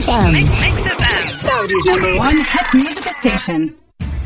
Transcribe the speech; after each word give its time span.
FM 0.00 0.48
Saudi's 1.46 1.84
number 1.90 2.12
one 2.28 2.38
hit 2.52 2.68
music 2.74 3.08
station. 3.20 3.70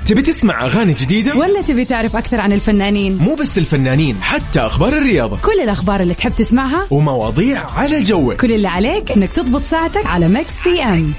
تبي 0.07 0.23
تسمع 0.23 0.67
أغاني 0.67 0.93
جديدة؟ 0.93 1.35
ولا 1.37 1.63
تبي 1.63 1.85
تعرف 1.85 2.17
أكثر 2.17 2.41
عن 2.41 2.53
الفنانين؟ 2.53 3.17
مو 3.17 3.35
بس 3.35 3.59
الفنانين 3.59 4.23
حتى 4.23 4.61
أخبار 4.61 4.93
الرياضة. 4.93 5.39
كل 5.43 5.61
الأخبار 5.63 6.01
اللي 6.01 6.15
تحب 6.15 6.33
تسمعها 6.37 6.87
ومواضيع 6.91 7.67
على 7.77 8.03
جوك. 8.03 8.41
كل 8.41 8.53
اللي 8.53 8.69
عليك 8.69 9.13
إنك 9.13 9.33
تضبط 9.33 9.63
ساعتك 9.63 10.07
على 10.07 10.29
Mix 10.29 10.63
PM 10.63 11.13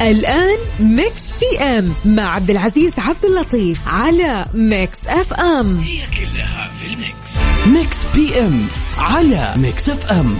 الآن 0.00 0.58
Mix 0.80 1.32
PM 1.40 1.92
مع 2.04 2.34
عبد 2.34 2.50
العزيز 2.50 2.92
عبد 2.98 3.24
اللطيف 3.24 3.80
على 3.88 4.44
Mix 4.54 5.06
FM 5.06 5.84
Mix 7.66 8.04
PM 8.14 8.66
على 8.98 9.54
Mix 9.56 9.88
FM 9.88 10.36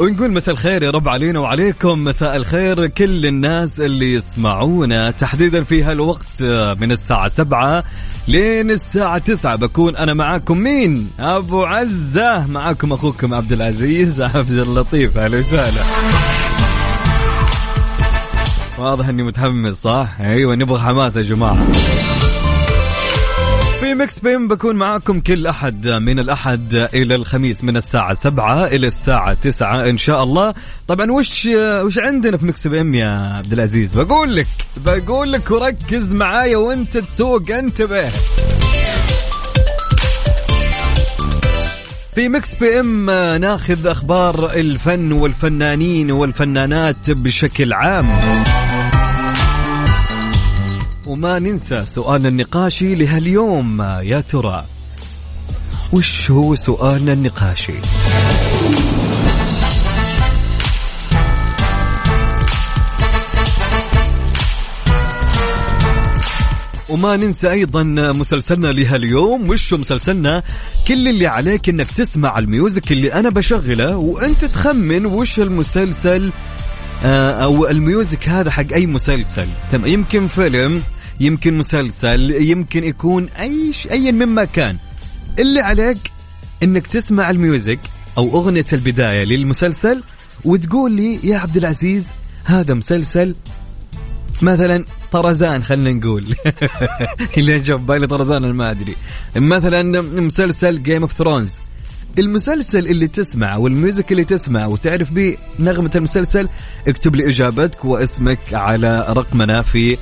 ونقول 0.00 0.32
مساء 0.32 0.54
الخير 0.54 0.82
يا 0.82 0.90
رب 0.90 1.08
علينا 1.08 1.40
وعليكم. 1.40 2.04
مساء 2.04 2.36
الخير 2.36 2.86
كل 2.86 3.26
الناس 3.26 3.80
اللي 3.80 4.12
يسمعونا. 4.12 5.10
تحديدا 5.10 5.64
في 5.64 5.82
هالوقت 5.82 6.42
من 6.80 6.92
الساعة 6.92 7.28
سبعة 7.28 7.84
لين 8.28 8.70
الساعة 8.70 9.18
تسعة 9.18 9.56
بكون 9.56 9.96
أنا 9.96 10.14
معاكم 10.14 10.58
مين؟ 10.58 11.10
أبو 11.20 11.64
عزة. 11.64 12.46
معاكم 12.46 12.92
أخوكم 12.92 13.34
عبد 13.34 13.52
العزيز. 13.52 14.22
عبد 14.34 14.50
اللطيف. 14.50 15.18
أهلا 15.18 15.38
وسهلا. 15.38 15.82
واضح 18.78 19.08
إني 19.08 19.22
متحمس 19.22 19.74
صح؟ 19.74 20.08
أيوه 20.20 20.54
نبغى 20.54 20.78
حماس 20.80 21.16
يا 21.16 21.22
جماعة. 21.22 21.66
في 23.94 24.00
Mix 24.00 24.18
PM 24.18 24.48
بكون 24.48 24.76
معاكم 24.76 25.20
كل 25.20 25.46
أحد 25.46 25.88
من 25.88 26.18
الأحد 26.18 26.74
إلى 26.74 27.14
الخميس 27.14 27.64
من 27.64 27.76
الساعة 27.76 28.14
سبعة 28.14 28.66
إلى 28.66 28.86
الساعة 28.86 29.34
تسعة 29.34 29.84
إن 29.90 29.98
شاء 29.98 30.22
الله. 30.22 30.54
طبعا 30.88 31.12
وش 31.12 31.48
وش 31.56 31.98
عندنا 31.98 32.36
في 32.36 32.46
Mix 32.46 32.66
PM 32.66 32.94
يا 32.94 33.36
عبد 33.36 33.52
العزيز؟ 33.52 33.94
بقول 33.94 34.36
لك 34.36 34.46
بقول 34.86 35.32
لك 35.32 35.50
وركز 35.50 36.14
معايا 36.14 36.56
وانت 36.56 36.98
تسوق 36.98 37.50
انتبه. 37.50 38.08
في 42.14 42.28
Mix 42.28 42.54
PM 42.54 43.10
ناخذ 43.40 43.86
أخبار 43.86 44.50
الفن 44.54 45.12
والفنانين 45.12 46.10
والفنانات 46.10 47.10
بشكل 47.10 47.72
عام. 47.72 48.08
وما 51.06 51.38
ننسى 51.38 51.84
سؤالنا 51.84 52.28
النقاشي 52.28 52.94
لهاليوم 52.94 53.82
يا 53.82 54.20
ترى 54.20 54.64
وش 55.92 56.30
هو 56.30 56.54
سؤالنا 56.54 57.12
النقاشي 57.12 57.72
وما 66.88 67.16
ننسى 67.16 67.50
أيضا 67.50 67.82
مسلسلنا 68.12 68.66
لهاليوم. 68.68 69.50
وش 69.50 69.74
مسلسلنا؟ 69.74 70.42
كل 70.88 71.08
اللي 71.08 71.26
عليك 71.26 71.68
إنك 71.68 71.90
تسمع 71.90 72.38
الميوزك 72.38 72.92
اللي 72.92 73.12
أنا 73.12 73.28
بشغله 73.28 73.96
وأنت 73.96 74.44
تخمن 74.44 75.06
وش 75.06 75.40
المسلسل 75.40 76.30
آه، 77.04 77.30
أو 77.30 77.66
ال 77.66 77.76
music 77.76 78.28
هذا 78.28 78.50
حق 78.50 78.72
أي 78.72 78.86
مسلسل. 78.86 79.46
تم 79.72 79.86
يمكن 79.86 80.28
فيلم 80.28 80.82
يمكن 81.20 81.58
مسلسل 81.58 82.30
يمكن 82.30 82.84
يكون 82.84 83.28
أي 83.28 83.72
ايا 83.90 84.12
مما 84.12 84.44
كان. 84.44 84.78
اللي 85.38 85.60
عليك 85.60 85.98
إنك 86.62 86.86
تسمع 86.86 87.30
ال 87.30 87.38
music 87.38 87.78
أو 88.18 88.28
أغنية 88.28 88.64
البداية 88.72 89.24
للمسلسل 89.24 90.02
وتقول 90.44 90.92
لي 90.92 91.18
يا 91.24 91.38
عبد 91.38 91.56
العزيز 91.56 92.04
هذا 92.44 92.74
مسلسل 92.74 93.36
مثلا 94.42 94.84
طرزان 95.12 95.62
خلينا 95.62 95.92
نقول. 95.92 96.24
اللي 97.36 97.58
جاب 97.58 97.86
بالي 97.86 98.06
طرزان 98.06 98.44
أنا 98.44 98.52
ما 98.52 98.70
أدري. 98.70 98.96
مثلا 99.36 99.82
مسلسل 100.02 100.82
Game 100.82 101.02
of 101.02 101.12
Thrones 101.12 101.50
المسلسل 102.18 102.86
اللي 102.86 103.08
تسمع 103.08 103.56
والميوزك 103.56 104.12
اللي 104.12 104.24
تسمع 104.24 104.66
وتعرف 104.66 105.12
به 105.12 105.36
نغمة 105.58 105.90
المسلسل 105.94 106.48
اكتب 106.88 107.16
لي 107.16 107.28
إجابتك 107.28 107.84
واسمك 107.84 108.38
على 108.52 109.06
رقمنا 109.08 109.62
في 109.62 109.96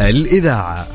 الإذاعة. 0.00 0.86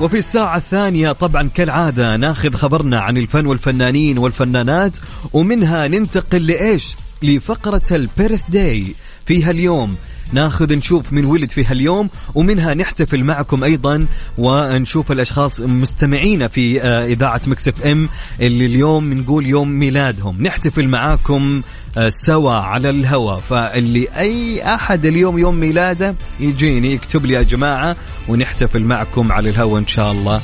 وفي 0.00 0.18
الساعة 0.18 0.56
الثانية 0.56 1.12
طبعا 1.12 1.48
كالعادة 1.54 2.16
ناخذ 2.16 2.54
خبرنا 2.54 3.02
عن 3.02 3.16
الفن 3.16 3.46
والفنانين 3.46 4.18
والفنانات 4.18 4.98
ومنها 5.32 5.88
ننتقل 5.88 6.46
لإيش؟ 6.46 6.96
لفقرة 7.22 7.82
البيرث 7.90 8.42
داي 8.48 8.94
في 9.26 9.44
هاليوم. 9.44 9.96
ناخذ 10.32 10.76
نشوف 10.76 11.12
من 11.12 11.24
ولد 11.24 11.50
في 11.50 11.64
هاليوم 11.64 12.08
ومنها 12.34 12.74
نحتفل 12.74 13.24
معكم 13.24 13.64
أيضا 13.64 14.06
ونشوف 14.38 15.12
الأشخاص 15.12 15.60
مستمعين 15.60 16.48
في 16.48 16.82
آه، 16.82 17.06
إذاعة 17.06 17.40
مكسف 17.46 17.86
إم 17.86 18.08
اللي 18.40 18.66
اليوم 18.66 19.12
نقول 19.12 19.46
يوم 19.46 19.68
ميلادهم. 19.68 20.42
نحتفل 20.42 20.88
معاكم 20.88 21.62
سوا 22.08 22.52
على 22.52 22.88
الهواء 22.88 23.38
فاللي 23.38 24.08
أي 24.18 24.62
أحد 24.74 25.06
اليوم 25.06 25.38
يوم 25.38 25.54
ميلاده 25.54 26.14
يجيني 26.40 26.92
يكتب 26.92 27.26
لي 27.26 27.34
يا 27.34 27.42
جماعة 27.42 27.96
ونحتفل 28.28 28.82
معكم 28.82 29.32
على 29.32 29.50
الهواء 29.50 29.80
إن 29.80 29.86
شاء 29.86 30.12
الله 30.12 30.38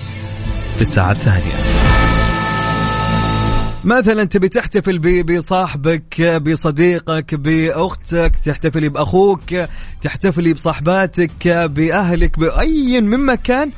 في 0.75 0.81
الساعة 0.81 1.11
الثانية. 1.11 1.77
مثلا 3.85 4.25
تبي 4.25 4.49
تحتفل 4.49 5.23
بصاحبك 5.23 6.23
بصديقك 6.23 7.35
بأختك 7.35 8.33
تحتفلي 8.45 8.89
بأخوك 8.89 9.55
تحتفلي 10.03 10.53
بصاحباتك 10.53 11.49
بأهلك 11.49 12.39
بأي 12.39 13.01
من 13.01 13.27
مكان 13.27 13.71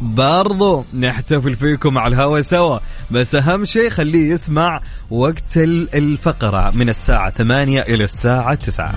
برضو 0.00 0.84
نحتفل 1.00 1.56
فيكم 1.56 1.98
على 1.98 2.14
الهوا 2.14 2.40
سوا. 2.40 2.78
بس 3.10 3.34
أهم 3.34 3.64
شيء 3.64 3.88
خليه 3.90 4.30
يسمع 4.32 4.80
وقت 5.10 5.56
ال- 5.56 5.94
الفقرة 5.94 6.70
من 6.74 6.88
الساعة 6.88 7.30
8 7.30 7.80
إلى 7.82 8.04
الساعة 8.04 8.54
9 8.54 8.94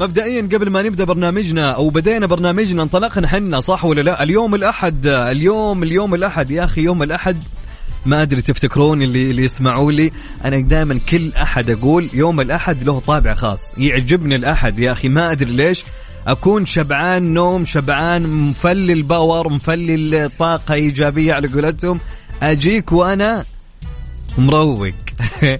مبدئيا 0.00 0.42
قبل 0.42 0.70
ما 0.70 0.82
نبدأ 0.82 1.04
برنامجنا 1.04 1.70
أو 1.72 1.88
بدينا 1.88 2.26
برنامجنا 2.26 2.82
انطلقنا 2.82 3.28
حنا 3.28 3.60
صح 3.60 3.84
ولا 3.84 4.00
لا؟ 4.00 4.22
اليوم 4.22 4.54
الأحد 4.54 5.06
اليوم 5.06 5.82
اليوم 5.82 6.14
الأحد. 6.14 6.50
يا 6.50 6.64
أخي 6.64 6.80
يوم 6.80 7.02
الأحد. 7.02 7.36
ما 8.06 8.22
أدري 8.22 8.42
تفتكرون 8.42 9.02
اللي 9.02 9.26
اللي 9.30 9.44
يسمعوا 9.44 9.92
لي؟ 9.92 10.10
أنا 10.44 10.60
دائما 10.60 11.00
كل 11.08 11.32
أحد 11.42 11.70
أقول 11.70 12.08
يوم 12.14 12.40
الأحد 12.40 12.82
له 12.82 13.00
طابع 13.00 13.34
خاص. 13.34 13.60
يعجبني 13.78 14.36
الأحد 14.36 14.78
يا 14.78 14.92
أخي 14.92 15.08
ما 15.08 15.32
أدري 15.32 15.52
ليش. 15.52 15.82
أكون 16.26 16.66
شبعان 16.66 17.34
نوم 17.34 17.66
شبعان 17.66 18.22
مفلل 18.22 19.02
power 19.02 19.52
مفلل 19.52 20.30
طاقه 20.38 20.74
إيجابية 20.74 21.34
على 21.34 21.48
قولتهم. 21.48 22.00
أجيك 22.42 22.92
وأنا 22.92 23.44
مروق. 24.38 24.92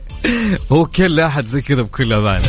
هو 0.73 0.87
كل 0.87 1.21
أحد 1.21 1.47
زي 1.47 1.61
كذا 1.61 1.83
بكل 1.83 2.13
أمانة. 2.13 2.47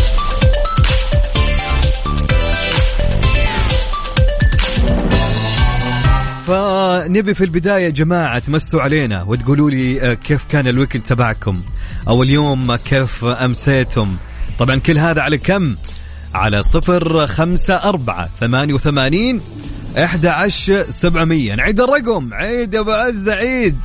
فنبي 6.47 7.33
في 7.33 7.43
البداية 7.43 7.85
يا 7.85 7.89
جماعة 7.89 8.39
تمسوا 8.39 8.81
علينا 8.81 9.23
وتقولوا 9.23 9.69
لي 9.69 10.01
آه، 10.01 10.13
كيف 10.13 10.43
كان 10.49 10.67
ال 10.67 10.72
weekend 10.72 11.03
تبعكم؟ 11.03 11.61
أو 12.07 12.23
اليوم 12.23 12.75
كيف 12.75 13.25
أمسيتم؟ 13.25 14.17
طبعا 14.59 14.79
كل 14.79 14.99
هذا 14.99 15.21
على 15.21 15.37
كم؟ 15.37 15.75
على 16.35 16.63
صفر 16.63 17.27
خمسة 17.27 17.73
أربعة 17.73 18.29
ثمانية 18.39 18.73
وثمانين 18.73 19.41
إحدى 19.97 20.29
عشر 20.29 20.85
سبعمية. 20.89 21.55
نعيد 21.55 21.81
الرقم. 21.81 22.33
عيد 22.33 22.73
يا 22.73 22.79
أبو 22.79 22.91
عز 22.91 23.29
عيد. 23.29 23.77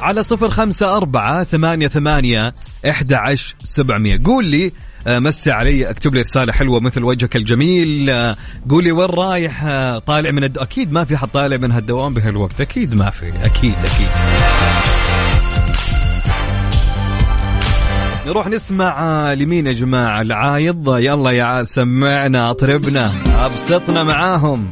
على 0.00 0.22
صفر 0.22 0.50
خمسة 0.50 0.96
أربعة 0.96 1.44
ثمانية 1.44 1.88
ثمانية 1.88 2.54
إحدى 2.90 3.14
عشر 3.14 3.54
سبعمية. 3.64 4.20
قول 4.24 4.44
لي 4.44 4.72
آه، 5.06 5.18
مسي 5.18 5.50
علي 5.50 5.90
اكتب 5.90 6.14
لي 6.14 6.20
رسالة 6.20 6.52
حلوة 6.52 6.80
مثل 6.80 7.04
وجهك 7.04 7.36
الجميل. 7.36 8.10
آه، 8.10 8.36
قول 8.70 8.84
لي 8.84 8.92
وين 8.92 9.10
رايح 9.10 9.64
آه، 9.64 9.98
طالع 9.98 10.30
من 10.30 10.44
الد... 10.44 10.58
أكيد 10.58 10.92
ما 10.92 11.04
في 11.04 11.16
حد 11.16 11.28
طالع 11.28 11.56
من 11.56 11.72
هالدوام 11.72 12.14
بهالوقت. 12.14 12.60
أكيد 12.60 12.94
ما 12.94 13.10
في. 13.10 13.32
أكيد 13.44 13.74
أكيد. 13.84 14.08
نروح 18.28 18.48
نسمع 18.48 19.32
لمين 19.32 19.66
يا 19.66 19.72
جماعة؟ 19.72 20.22
العايض 20.22 20.98
يلا 20.98 21.30
يا 21.30 21.64
سمعنا 21.64 22.50
اطربنا 22.50 23.10
أبسطنا 23.46 24.02
معاهم. 24.02 24.70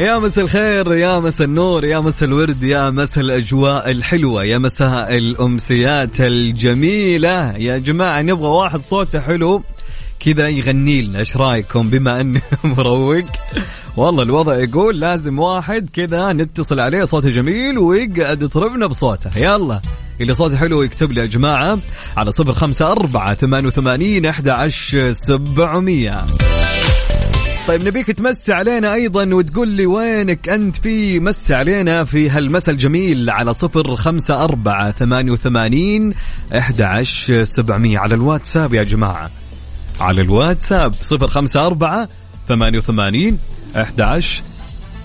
يا 0.00 0.18
مسا 0.18 0.42
الخير 0.42 0.94
يا 0.94 1.18
مسا 1.18 1.44
النور 1.44 1.84
يا 1.84 1.98
مسا 1.98 2.26
الورد 2.26 2.62
يا 2.62 2.90
مسا 2.90 3.20
الأجواء 3.20 3.90
الحلوة 3.90 4.44
يا 4.44 4.58
مساء 4.58 5.16
الأمسيات 5.16 6.20
الجميلة. 6.20 7.56
يا 7.56 7.78
جماعة 7.78 8.22
نبغى 8.22 8.48
واحد 8.48 8.80
صوته 8.80 9.20
حلو. 9.20 9.62
كذا 10.20 10.48
يغني 10.48 11.02
لنا 11.02 11.18
إيش 11.18 11.36
رأيكم؟ 11.36 11.90
بما 11.90 12.20
انه 12.20 12.40
مروق. 12.64 13.24
والله 13.96 14.22
الوضع 14.22 14.56
يقول 14.56 15.00
لازم 15.00 15.38
واحد 15.38 15.90
كذا 15.92 16.32
نتصل 16.32 16.80
عليه 16.80 17.04
صوته 17.04 17.28
جميل 17.28 17.78
ويقعد 17.78 18.42
يطربنا 18.42 18.86
بصوته. 18.86 19.38
يلا 19.38 19.80
اللي 20.20 20.34
صوته 20.34 20.56
حلو 20.56 20.82
يكتب 20.82 21.12
لي 21.12 21.20
يا 21.20 21.26
جماعة 21.26 21.78
على 22.16 22.32
صفر 22.32 22.52
خمسة 22.52 22.92
أربعة 22.92 23.34
ثمانية 23.34 23.68
وثمانين 23.68 24.26
أحد 24.26 24.48
عشر 24.48 25.12
سبعمية. 25.12 26.24
طيب 27.70 27.88
نبيك 27.88 28.06
تمسي 28.06 28.52
علينا 28.52 28.94
أيضا 28.94 29.34
وتقول 29.34 29.68
لي 29.68 29.86
وينك 29.86 30.48
أنت 30.48 30.76
في 30.76 31.20
مس 31.20 31.52
علينا 31.52 32.04
في 32.04 32.30
هالمسا 32.30 32.72
الجميل 32.72 33.30
على 33.30 33.52
صفر 33.52 33.96
خمسة 33.96 34.44
أربعة 34.44 34.90
ثمانية 34.90 35.32
وثمانين 35.32 36.12
أحد 36.56 36.82
سبعمية 37.42 37.98
على 37.98 38.14
الواتساب 38.14 38.74
يا 38.74 38.82
جماعة. 38.82 39.30
على 40.00 40.20
الواتساب 40.20 40.92
صفر 40.92 41.28
خمسة 41.28 41.66
أربعة 41.66 42.08
ثمانية 42.48 42.78
وثمانين 42.78 43.38
أحد 43.76 44.00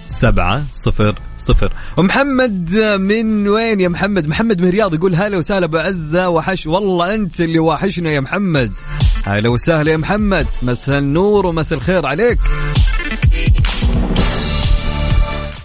سبعة 0.08 0.64
صفر. 0.74 1.16
صفر. 1.48 1.72
ومحمد 1.98 2.76
من 3.00 3.48
وين 3.48 3.80
يا 3.80 3.88
محمد؟ 3.88 4.28
محمد 4.28 4.62
من 4.62 4.68
الرياض 4.68 4.94
يقول 4.94 5.16
هلا 5.16 5.38
وسهلا 5.38 5.68
بعزة 5.68 6.30
وحش. 6.30 6.68
والله 6.68 7.16
أنت 7.16 7.42
اللي 7.42 7.60
واحشنا 7.60 8.12
يا 8.12 8.20
محمد. 8.20 8.72
هلا 9.26 9.50
وسهلا 9.50 9.92
يا 9.92 9.98
محمد. 9.98 10.48
مساء 10.64 11.00
النور 11.00 11.46
ومساء 11.46 11.78
الخير 11.78 12.06
عليك. 12.06 12.40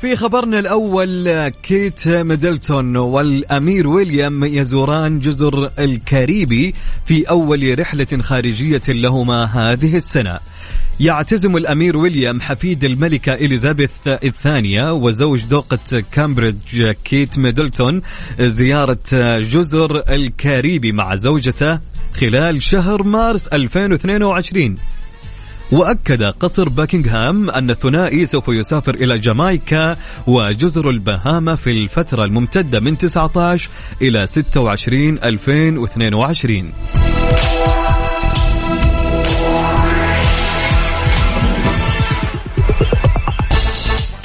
في 0.00 0.16
خبرنا 0.16 0.58
الأول 0.58 1.48
كيت 1.48 2.08
ميدلتون 2.08 2.96
والأمير 2.96 3.88
ويليام 3.88 4.44
يزوران 4.44 5.20
جزر 5.20 5.70
الكاريبي 5.78 6.74
في 7.04 7.30
أول 7.30 7.80
رحلة 7.80 8.06
خارجية 8.20 8.82
لهما 8.88 9.44
هذه 9.44 9.96
السنة. 9.96 10.38
يعتزم 11.00 11.56
الأمير 11.56 11.96
ويليام 11.96 12.40
حفيد 12.40 12.84
الملكة 12.84 13.32
إليزابيث 13.32 13.90
الثانية 14.06 14.92
وزوج 14.92 15.44
دوقة 15.44 16.04
كامبريدج 16.12 16.90
كيت 17.04 17.38
ميدلتون 17.38 18.02
زيارة 18.40 18.98
جزر 19.38 20.12
الكاريبي 20.14 20.92
مع 20.92 21.14
زوجته 21.14 21.78
خلال 22.14 22.62
شهر 22.62 23.02
مارس 23.02 23.46
2022 23.48 24.74
وأكد 25.72 26.22
قصر 26.22 26.68
باكنغهام 26.68 27.50
أن 27.50 27.70
الثنائي 27.70 28.26
سوف 28.26 28.48
يسافر 28.48 28.94
إلى 28.94 29.18
جامايكا 29.18 29.96
وجزر 30.26 30.90
البهاما 30.90 31.54
في 31.54 31.70
الفترة 31.70 32.24
الممتدة 32.24 32.80
من 32.80 32.98
19 32.98 33.70
إلى 34.02 34.26
26 34.26 35.18
2022 35.18 36.72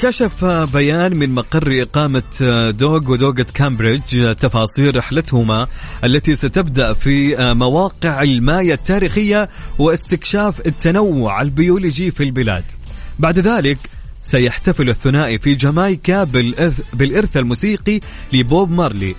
كشف 0.00 0.44
بيان 0.44 1.16
من 1.16 1.34
مقر 1.34 1.82
إقامة 1.82 2.22
دوق 2.70 3.10
ودوقة 3.10 3.46
كامبريدج 3.54 4.34
تفاصيل 4.34 4.96
رحلتهما 4.96 5.66
التي 6.04 6.34
ستبدأ 6.34 6.92
في 6.92 7.36
مواقع 7.54 8.22
المايا 8.22 8.74
التاريخية 8.74 9.48
واستكشاف 9.78 10.66
التنوع 10.66 11.40
البيولوجي 11.40 12.10
في 12.10 12.22
البلاد. 12.22 12.64
بعد 13.18 13.38
ذلك 13.38 13.78
سيحتفل 14.22 14.88
الثنائي 14.88 15.38
في 15.38 15.54
جامايكا 15.54 16.24
بالإرث, 16.24 16.80
بالإرث 16.94 17.36
الموسيقي 17.36 18.00
لبوب 18.32 18.70
مارلي. 18.70 19.14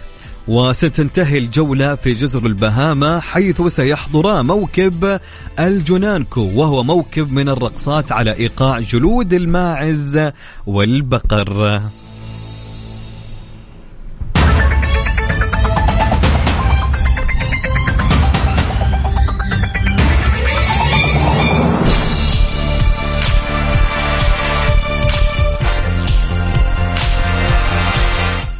وستنتهي 0.47 1.37
الجولة 1.37 1.95
في 1.95 2.13
جزر 2.13 2.45
البهاما 2.45 3.19
حيث 3.19 3.61
سيحضرا 3.61 4.41
موكب 4.41 5.19
الجونكانو 5.59 6.41
وهو 6.55 6.83
موكب 6.83 7.33
من 7.33 7.49
الرقصات 7.49 8.11
على 8.11 8.31
إيقاع 8.31 8.79
جلود 8.79 9.33
الماعز 9.33 10.31
والبقر. 10.65 11.81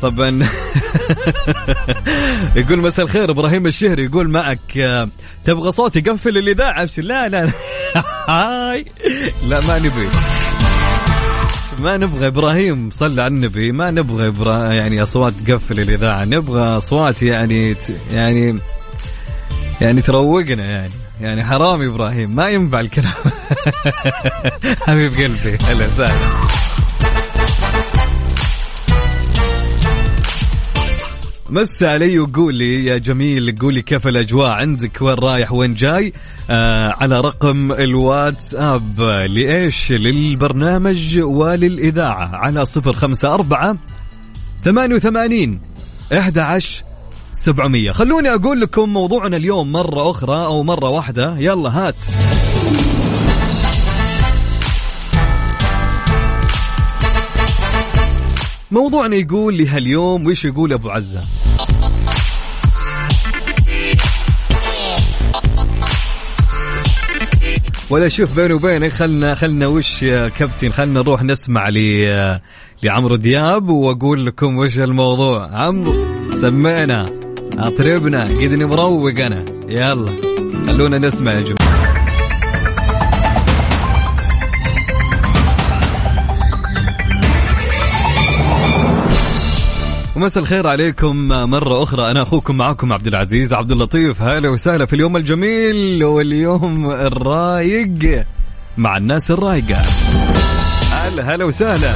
طبعا. 0.02 0.40
يقول 2.56 2.80
مساء 2.80 3.06
الخير 3.06 3.32
إبراهيم 3.32 3.66
الشهري 3.68 4.06
يقول 4.06 4.30
معك 4.30 4.60
تبغى 5.44 5.72
صوتي؟ 5.72 6.02
قفل 6.02 6.38
الإذاعة 6.38 6.84
ابشر 6.84 7.02
لا 7.02 7.28
لا 7.28 7.52
هاي. 8.30 8.86
لا 9.48 9.62
ما 9.62 9.80
نبي 9.80 10.08
ما 11.80 11.98
نبغى 11.98 12.28
إبراهيم 12.28 12.90
صلى 12.92 13.22
على 13.22 13.34
النبي. 13.34 13.72
ما 13.72 13.92
نبغى 13.92 14.28
إبرا 14.28 14.74
يعني 14.74 15.04
أصوات 15.04 15.34
تقفل 15.48 15.80
الإذاعة. 15.80 16.26
نبغى 16.26 16.78
أصوات 16.78 17.24
يعني 17.24 17.76
يعني 18.14 18.60
يعني 19.82 20.02
تروقنا 20.02 20.66
يعني. 20.66 20.92
يعني 21.22 21.46
حرام 21.46 21.82
إبراهيم 21.82 22.36
ما 22.36 22.50
ينفع 22.50 22.80
الكلام. 22.80 23.14
حبيب 24.88 25.12
قلبي 25.14 25.58
هلا 25.70 25.88
وسهلا. 25.88 26.67
مس 31.50 31.84
علي 31.84 32.20
وقول 32.20 32.56
لي 32.56 32.86
يا 32.86 32.98
جميل 32.98 33.56
قول 33.60 33.74
لي 33.74 33.82
كيف 33.82 34.08
الأجواء؟ 34.08 34.48
عندك 34.48 35.02
وين 35.02 35.14
رايح 35.14 35.52
وين 35.52 35.74
جاي؟ 35.74 36.14
آه 36.50 36.96
على 37.02 37.22
رقم 37.22 37.72
الواتساب 37.72 39.02
لإيش؟ 39.30 39.92
للبرنامج 39.92 41.20
وللإذاعة 41.20 42.36
على 42.36 42.66
صفر 42.66 42.94
خمسة 42.94 43.34
أربعة 43.34 43.78
ثمانية 44.64 44.96
وثمانين 44.96 45.60
إحدى 46.18 46.42
عشر 46.42 46.84
سبعمية. 47.34 47.92
خلوني 47.92 48.34
أقول 48.34 48.62
لكم 48.62 48.90
موضوعنا 48.90 49.38
اليوم 49.38 49.72
مرة 49.72 50.10
أخرى 50.12 50.46
أو 50.46 50.64
مرة 50.64 50.90
واحدة. 50.90 51.36
يلا 51.38 51.70
هات. 51.70 51.96
موضوعنا 58.72 59.16
يقول 59.16 59.58
لهاليوم 59.58 60.28
وش 60.28 60.46
يقول 60.46 60.74
أبو 60.74 60.90
عزة؟ 60.90 61.37
ولا 67.90 68.08
شوف 68.08 68.40
بيني 68.40 68.54
وبينك 68.54 68.92
خلنا 68.92 69.36
خلنا 69.36 69.68
وش 69.68 70.04
يا 70.04 70.30
كابتن؟ 70.30 70.70
خلنا 70.70 71.02
نروح 71.02 71.24
نسمع 71.24 71.70
لعمرو 72.84 73.16
دياب 73.16 73.70
وأقول 73.70 74.26
لكم 74.26 74.58
وش 74.58 74.80
الموضوع. 74.80 75.50
عمرو 75.54 75.94
سمعنا 76.42 77.06
أطربنا 77.58 78.24
قدني 78.24 78.66
مروق 78.66 79.20
أنا. 79.20 79.46
يلا 79.68 80.12
خلونا 80.68 80.98
نسمع 80.98 81.34
يا 81.34 81.42
جماعة. 81.42 81.97
ومساء 90.18 90.44
الخير 90.44 90.68
عليكم 90.68 91.28
مرة 91.28 91.84
أخرى. 91.84 92.12
أنا 92.12 92.22
أخوكم 92.22 92.58
معكم 92.58 92.94
عبد 92.94 93.08
العزيز 93.08 93.54
عبد 93.54 93.72
اللطيف. 93.72 94.22
هلا 94.22 94.50
وسهلا 94.50 94.86
في 94.86 94.94
اليوم 94.94 95.18
الجميل 95.18 96.04
واليوم 96.04 96.92
الرايق 96.92 98.26
مع 98.78 98.98
الناس 98.98 99.32
الرايقة. 99.32 99.82
هلا 100.92 101.36
هلا 101.36 101.46
وسهلا. 101.46 101.94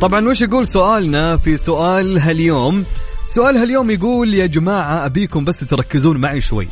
طبعا 0.00 0.28
وش 0.28 0.42
يقول 0.42 0.66
سؤالنا 0.66 1.36
في 1.36 1.56
سؤال 1.56 2.18
هاليوم؟ 2.18 2.84
سؤال 3.28 3.56
هاليوم 3.56 3.90
يقول 3.90 4.34
يا 4.34 4.46
جماعة 4.46 5.06
أبيكم 5.06 5.44
بس 5.44 5.60
تركزون 5.60 6.16
معي 6.16 6.40
شوي. 6.40 6.68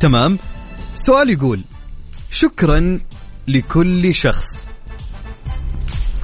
تمام؟ 0.00 0.38
سؤال 0.94 1.30
يقول 1.30 1.60
شكرا 2.34 2.98
لكل 3.48 4.14
شخص. 4.14 4.68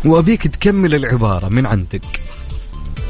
وأبيك 0.04 0.46
تكمل 0.46 0.94
العبارة 0.94 1.48
من 1.48 1.66
عندك. 1.66 2.20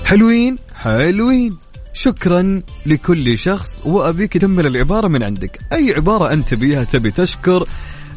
حلوين؟ 0.04 0.58
حلوين. 0.74 1.56
شكرا 1.92 2.62
لكل 2.86 3.38
شخص 3.38 3.68
وأبيك 3.84 4.32
تكمل 4.38 4.66
العبارة 4.66 5.08
من 5.08 5.22
عندك. 5.22 5.58
أي 5.72 5.94
عبارة 5.94 6.32
أنت 6.32 6.54
بيها 6.54 6.84
تبي 6.84 7.10
تشكر؟ 7.10 7.68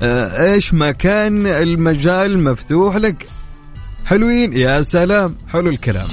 آه، 0.03 0.53
إيش 0.53 0.73
ما 0.73 0.91
كان 0.91 1.47
المجال 1.47 2.43
مفتوح 2.43 2.95
لك؟ 2.95 3.27
حلوين؟ 4.05 4.57
يا 4.57 4.81
سلام. 4.81 5.35
حلو 5.49 5.69
الكلام. 5.69 6.07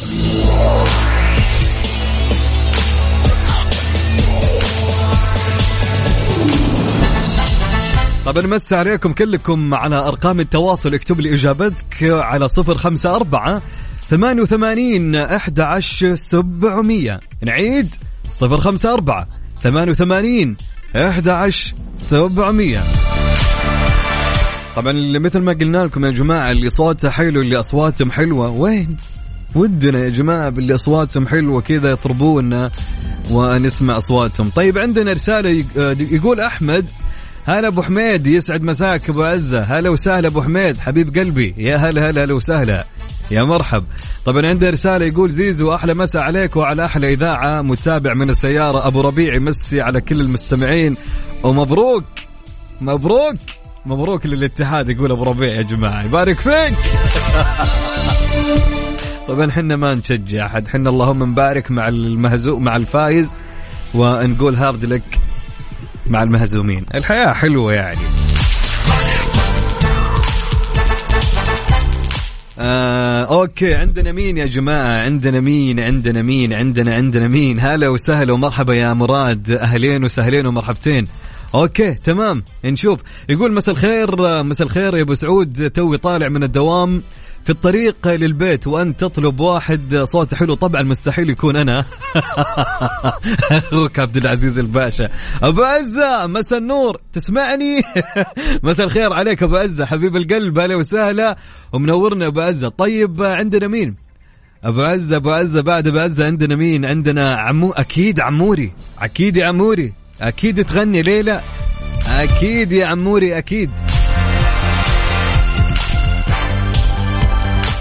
طبعا 8.26 8.42
نمسي 8.42 8.76
عليكم 8.76 9.12
كلكم 9.12 9.74
على 9.74 9.96
أرقام 9.96 10.40
التواصل. 10.40 10.94
اكتب 10.94 11.20
لي 11.20 11.34
إجابتك 11.34 12.02
على 12.02 12.48
صفر 12.48 12.74
خمسة 12.74 13.16
أربعة 13.16 13.62
ثمانية 14.08 14.42
وثمانين 14.42 15.16
أحد 15.16 15.60
عشر 15.60 16.14
سبعمية. 16.14 17.20
نعيد 17.42 17.94
صفر 18.32 18.58
خمسة 18.58 18.94
أربعة 18.94 19.28
ثمانية 19.62 19.90
وثمانين 19.90 20.56
أحد 20.96 21.28
عشر 21.28 21.74
سبعمية. 21.96 22.80
طبعا 24.76 24.90
اللي 24.92 25.18
مثل 25.18 25.38
ما 25.38 25.52
قلنا 25.52 25.78
لكم 25.78 26.04
يا 26.04 26.10
جماعة 26.10 26.50
اللي 26.50 26.70
صوته 26.70 27.10
حلو 27.10 27.40
اللي 27.40 27.58
أصواتهم 27.58 28.10
حلوة. 28.10 28.50
وين؟ 28.50 28.96
ودنا 29.54 29.98
يا 29.98 30.08
جماعة 30.08 30.48
باللي 30.48 30.74
أصواتهم 30.74 31.28
حلوة 31.28 31.60
كذا 31.60 31.90
يطربونا 31.90 32.70
ونسمع 33.30 33.96
أصواتهم. 33.96 34.50
طيب 34.50 34.78
عندنا 34.78 35.12
رسالة 35.12 35.64
يقول 36.00 36.40
أحمد 36.40 36.86
هلا 37.44 37.68
أبو 37.68 37.82
حميد 37.82 38.26
يسعد 38.26 38.62
مساك 38.62 39.10
أبو 39.10 39.22
عزة. 39.22 39.60
هلا 39.60 39.90
وسهلا 39.90 40.28
أبو 40.28 40.42
حميد. 40.42 40.78
حبيب 40.78 41.18
قلبي 41.18 41.54
يا 41.58 41.76
هلا 41.76 42.10
هلا 42.10 42.24
هلا 42.24 42.34
وسهلا. 42.34 42.84
يا 43.30 43.42
مرحب. 43.42 43.84
طبعا 44.24 44.46
عنده 44.46 44.70
رسالة 44.70 45.06
يقول 45.06 45.30
زيزو 45.30 45.74
أحلى 45.74 45.94
مسا 45.94 46.18
عليك 46.18 46.56
وعلى 46.56 46.84
أحلى 46.84 47.12
إذاعة. 47.12 47.62
متابع 47.62 48.14
من 48.14 48.30
السيارة 48.30 48.86
أبو 48.86 49.00
ربيع 49.00 49.34
يمسي 49.34 49.80
على 49.80 50.00
كل 50.00 50.20
المستمعين. 50.20 50.96
ومبروك 51.42 52.04
مبروك 52.80 53.36
مبروك 53.86 54.26
للاتحاد 54.26 54.88
يقول 54.88 55.12
أبو 55.12 55.24
ربيع 55.24 55.54
يا 55.54 55.62
جماعة. 55.62 56.04
يبارك 56.04 56.40
فيك. 56.40 56.74
طبعا 59.28 59.50
حنا 59.50 59.76
ما 59.76 59.94
نشجع 59.94 60.46
أحد. 60.46 60.68
حنا 60.68 60.90
اللهم 60.90 61.24
نبارك 61.24 61.70
مع 61.70 61.88
المهزوم 61.88 62.58
مع 62.58 62.76
الفايز. 62.76 63.36
ونقول 63.94 64.54
hard 64.54 64.84
luck. 64.84 65.02
مع 66.10 66.22
المهزومين. 66.22 66.86
الحياة 66.94 67.32
حلوة 67.32 67.72
يعني. 67.72 67.98
آه، 72.58 73.24
okay 73.24 73.74
عندنا 73.74 74.12
مين 74.12 74.38
يا 74.38 74.46
جماعة؟ 74.46 75.02
عندنا 75.02 75.40
مين؟ 75.40 75.80
عندنا 75.80 76.22
مين؟ 76.22 76.52
عندنا 76.52 76.94
عندنا 76.94 77.28
مين؟ 77.28 77.60
هلا 77.60 77.88
وسهلا 77.88 78.32
ومرحبا 78.32 78.74
يا 78.74 78.92
مراد. 78.92 79.50
أهلين 79.50 80.04
وسهلين 80.04 80.46
ومرحبتين. 80.46 81.04
okay 81.54 81.94
تمام. 81.94 82.44
نشوف. 82.64 83.00
يقول 83.28 83.52
مساء 83.52 83.74
الخير 83.74 84.42
مساء 84.42 84.66
الخير 84.66 84.96
يا 84.96 85.02
أبو 85.02 85.14
سعود. 85.14 85.70
توي 85.70 85.98
طالع 85.98 86.28
من 86.28 86.42
الدوام. 86.42 87.02
في 87.44 87.50
الطريق 87.50 88.08
للبيت 88.08 88.66
وانت 88.66 89.00
تطلب 89.00 89.40
واحد 89.40 89.96
صوته 89.96 90.36
حلو. 90.36 90.54
طبعا 90.54 90.82
مستحيل 90.82 91.30
يكون 91.30 91.56
أنا. 91.56 91.84
أخوك 93.50 93.98
عبد 93.98 94.16
العزيز 94.16 94.58
الباشا. 94.58 95.08
أبو 95.42 95.62
عزة 95.62 96.26
مساء 96.26 96.58
النور. 96.58 97.00
تسمعني؟ 97.12 97.82
مساء 98.62 98.86
الخير 98.86 99.12
عليك 99.12 99.42
أبو 99.42 99.56
عزة. 99.56 99.86
حبيب 99.86 100.16
القلب 100.16 100.58
أهلا 100.58 100.76
وسهلا. 100.76 101.36
ومنورنا 101.72 102.26
أبو 102.26 102.40
عزة. 102.40 102.68
طيب 102.68 103.22
عندنا 103.22 103.68
مين؟ 103.68 103.94
أبو 104.64 104.82
عزة 104.82 105.16
أبو 105.16 105.30
عزة. 105.30 105.60
بعد 105.60 105.86
أبو 105.86 105.98
عزة 105.98 106.24
عندنا 106.24 106.56
مين؟ 106.56 106.84
عندنا 106.84 107.36
عمو 107.40 107.72
أكيد 107.72 108.20
عموري. 108.20 108.72
أكيد 108.98 109.36
يا 109.36 109.46
عموري. 109.46 109.92
أكيد 110.20 110.64
تغني 110.64 111.02
ليه 111.02 111.22
لا 111.22 111.40
أكيد 112.08 112.72
يا 112.72 112.86
عموري 112.86 113.38
أكيد. 113.38 113.70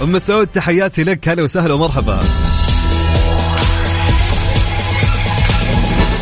أم 0.04 0.20
سعود 0.20 0.48
تحياتي 0.48 1.04
لك. 1.04 1.30
هلا 1.30 1.44
وسهلا 1.44 1.74
ومرحبا. 1.74 2.20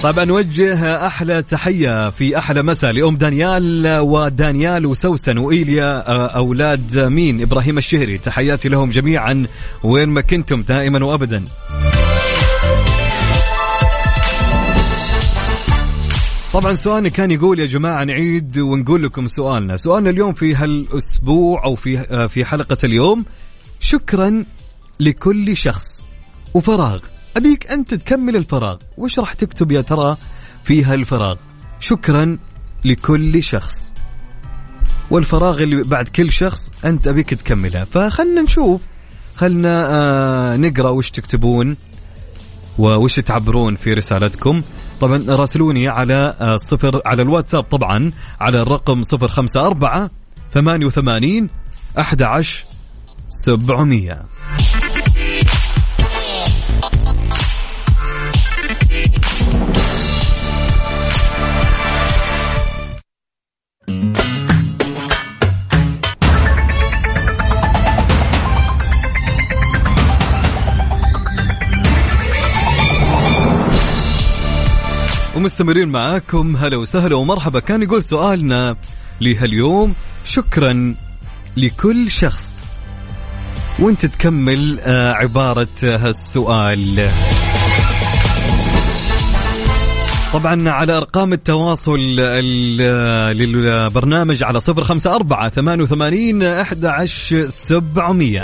طبعا 0.03 0.25
نوجه 0.25 1.07
أحلى 1.07 1.41
تحية 1.41 2.09
في 2.09 2.37
أحلى 2.37 2.63
مساء 2.63 2.91
لأم 2.91 3.17
دانيال 3.17 3.99
ودانيال 3.99 4.85
وسوسن 4.85 5.37
وإيليا 5.37 6.11
آه، 6.11 6.27
أولاد 6.27 6.97
مين؟ 6.99 7.41
إبراهيم 7.41 7.77
الشهري. 7.77 8.17
تحياتي 8.17 8.69
لهم 8.69 8.89
جميعا. 8.89 9.45
وين 9.83 10.09
ما 10.09 10.21
كنتم 10.21 10.61
دائما 10.61 11.05
وابدا. 11.05 11.43
طبعا 16.53 16.75
سؤالنا 16.75 17.09
كان 17.09 17.31
يقول 17.31 17.59
يا 17.59 17.65
جماعة 17.65 18.03
نعيد 18.03 18.57
ونقول 18.59 19.03
لكم 19.03 19.27
سؤالنا. 19.27 19.77
سؤالنا 19.77 20.09
اليوم 20.09 20.33
في 20.33 20.55
هالأسبوع 20.55 21.63
أو 21.63 21.75
في 21.75 21.99
آه، 21.99 22.27
في 22.27 22.45
حلقة 22.45 22.77
اليوم 22.83 23.25
شكرا 23.79 24.45
لكل 24.99 25.57
شخص. 25.57 26.03
وفراغ 26.53 26.99
أبيك 27.37 27.71
أنت 27.71 27.93
تكمل 27.93 28.35
الفراغ. 28.35 28.77
وش 28.97 29.19
راح 29.19 29.33
تكتب 29.33 29.71
يا 29.71 29.81
ترى 29.81 30.17
في 30.63 30.83
هالفراغ؟ 30.83 31.35
شكرا 31.79 32.37
لكل 32.85 33.43
شخص. 33.43 33.93
والفراغ 35.11 35.63
اللي 35.63 35.83
بعد 35.83 36.07
كل 36.07 36.31
شخص 36.31 36.71
أنت 36.85 37.07
أبيك 37.07 37.33
تكملها. 37.33 37.85
فخلنا 37.85 38.41
نشوف. 38.41 38.81
خلنا 39.35 39.87
آه 39.89 40.57
نقرأ 40.57 40.89
وش 40.89 41.11
تكتبون 41.11 41.77
ووش 42.77 43.15
تعبرون 43.15 43.75
في 43.75 43.93
رسالتكم. 43.93 44.61
طبعا 45.01 45.23
راسلوني 45.27 45.87
على 45.87 46.35
آه 46.41 46.57
صفر 46.57 47.01
على 47.05 47.21
الواتساب 47.21 47.63
طبعا 47.63 48.11
على 48.39 48.61
الرقم 48.61 49.03
صفر 49.03 49.27
خمسة 49.27 49.61
أربعة 49.67 50.11
ثمانية 53.31 54.21
وثمانين 54.21 55.43
أحد 56.01 57.17
عشر 58.19 58.73
سبعمية. 58.89 59.11
ومستمرين 75.35 75.89
معاكم 75.89 76.55
هلا 76.57 76.77
وسهلا 76.77 77.15
ومرحبا. 77.15 77.59
كان 77.59 77.83
يقول 77.83 78.03
سؤالنا 78.03 78.75
لهاليوم 79.21 79.95
شكرا 80.25 80.95
لكل 81.57 82.11
شخص. 82.11 82.56
وانت 83.79 84.05
تكمل 84.05 84.79
آه، 84.79 85.13
عبارة 85.13 85.67
هالسؤال. 85.83 87.09
طبعا 90.33 90.69
على 90.69 90.97
أرقام 90.97 91.33
التواصل 91.33 91.99
للبرنامج 93.35 94.43
على 94.43 94.59
صفر 94.59 94.83
خمسة 94.83 95.15
أربعة 95.15 95.49
ثمانية 95.49 95.83
وثمانين 95.83 96.43
أحد 96.43 96.85
عشر 96.85 97.47
سبعمية. 97.49 98.43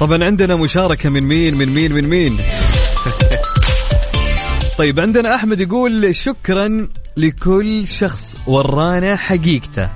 طبعا 0.00 0.24
عندنا 0.24 0.56
مشاركة 0.56 1.10
من 1.10 1.22
مين 1.22 1.56
من 1.56 1.68
مين 1.68 1.92
من 1.92 2.08
مين؟ 2.08 2.36
طيب 4.78 5.00
عندنا 5.00 5.34
أحمد 5.34 5.60
يقول 5.60 6.14
شكرا 6.16 6.88
لكل 7.16 7.88
شخص 7.88 8.36
ورانا 8.46 9.16
حقيقته. 9.16 9.88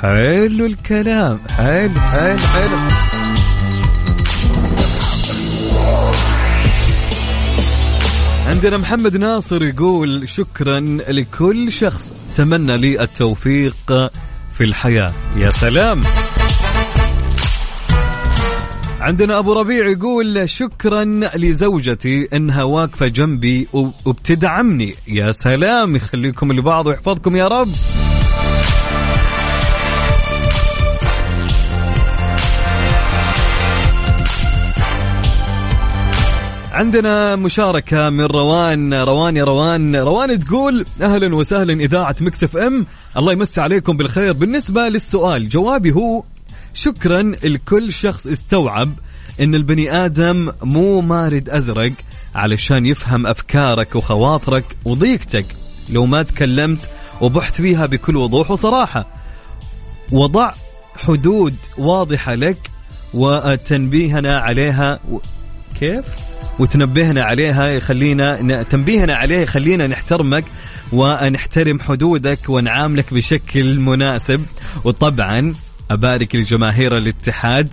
حلو 0.00 0.66
الكلام. 0.66 1.38
حلو 1.56 2.00
حلو 2.00 2.38
حلو. 2.38 2.76
عندنا 8.46 8.76
محمد 8.76 9.16
ناصر 9.16 9.62
يقول 9.62 10.28
شكرا 10.28 10.80
لكل 11.08 11.72
شخص 11.72 12.12
تمنى 12.36 12.76
لي 12.76 13.02
التوفيق 13.02 14.10
في 14.58 14.60
الحياة. 14.60 15.12
يا 15.36 15.50
سلام. 15.50 16.00
عندنا 19.02 19.38
أبو 19.38 19.52
ربيع 19.52 19.88
يقول 19.88 20.48
شكرا 20.48 21.04
لزوجتي 21.34 22.28
انها 22.32 22.62
واقفه 22.62 23.06
جنبي 23.06 23.68
وبتدعمني. 24.04 24.94
يا 25.08 25.32
سلام 25.32 25.96
يخليكم 25.96 26.52
لبعض 26.52 26.86
ويحفظكم 26.86 27.36
يا 27.36 27.48
رب. 27.48 27.68
عندنا 36.72 37.36
مشاركة 37.36 38.10
من 38.10 38.24
روان 38.24 38.94
روان 38.94 39.36
يا 39.36 39.44
روان. 39.44 39.96
روان 39.96 40.38
تقول 40.38 40.84
أهلا 41.02 41.34
وسهلا 41.34 41.72
إذاعة 41.72 42.16
مكسف 42.20 42.56
أم. 42.56 42.86
الله 43.16 43.32
يمسي 43.32 43.60
عليكم 43.60 43.96
بالخير. 43.96 44.32
بالنسبة 44.32 44.88
للسؤال 44.88 45.48
جوابي 45.48 45.92
هو 45.92 46.22
شكرا 46.74 47.22
لكل 47.44 47.92
شخص 47.92 48.26
استوعب 48.26 48.92
إن 49.40 49.54
البني 49.54 50.04
آدم 50.04 50.52
مو 50.62 51.00
مارد 51.00 51.48
أزرق 51.48 51.92
علشان 52.34 52.86
يفهم 52.86 53.26
أفكارك 53.26 53.96
وخواطرك 53.96 54.64
وضيقتك. 54.84 55.46
لو 55.90 56.06
ما 56.06 56.22
تكلمت 56.22 56.88
وبحت 57.20 57.54
فيها 57.54 57.86
بكل 57.86 58.16
وضوح 58.16 58.50
وصراحة. 58.50 59.06
وضع 60.12 60.52
حدود 60.96 61.56
واضحة 61.78 62.34
لك 62.34 62.56
وتنبيهنا 63.14 64.38
عليها 64.38 65.00
و... 65.10 65.18
كيف؟ 65.80 66.04
وتنبهنا 66.58 67.22
عليها 67.22 67.66
يخلينا 67.66 68.62
تنبيهنا 68.62 69.14
عليها 69.14 69.40
يخلينا 69.40 69.86
نحترمك 69.86 70.44
ونحترم 70.92 71.80
حدودك 71.80 72.48
ونعاملك 72.48 73.14
بشكل 73.14 73.80
مناسب. 73.80 74.40
وطبعا 74.84 75.54
أبارك 75.92 76.34
لجماهير 76.36 76.96
الاتحاد 76.96 77.68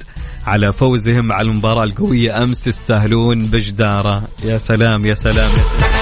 على 0.47 0.73
فوزهم 0.73 1.31
على 1.31 1.49
المباراة 1.49 1.83
القوية 1.83 2.43
أمس 2.43 2.59
تستاهلون 2.59 3.43
بجدارة 3.45 4.23
يا 4.45 4.57
سلام 4.57 5.05
يا 5.05 5.13
سلام, 5.13 5.35
يا 5.35 5.79
سلام. 5.79 5.98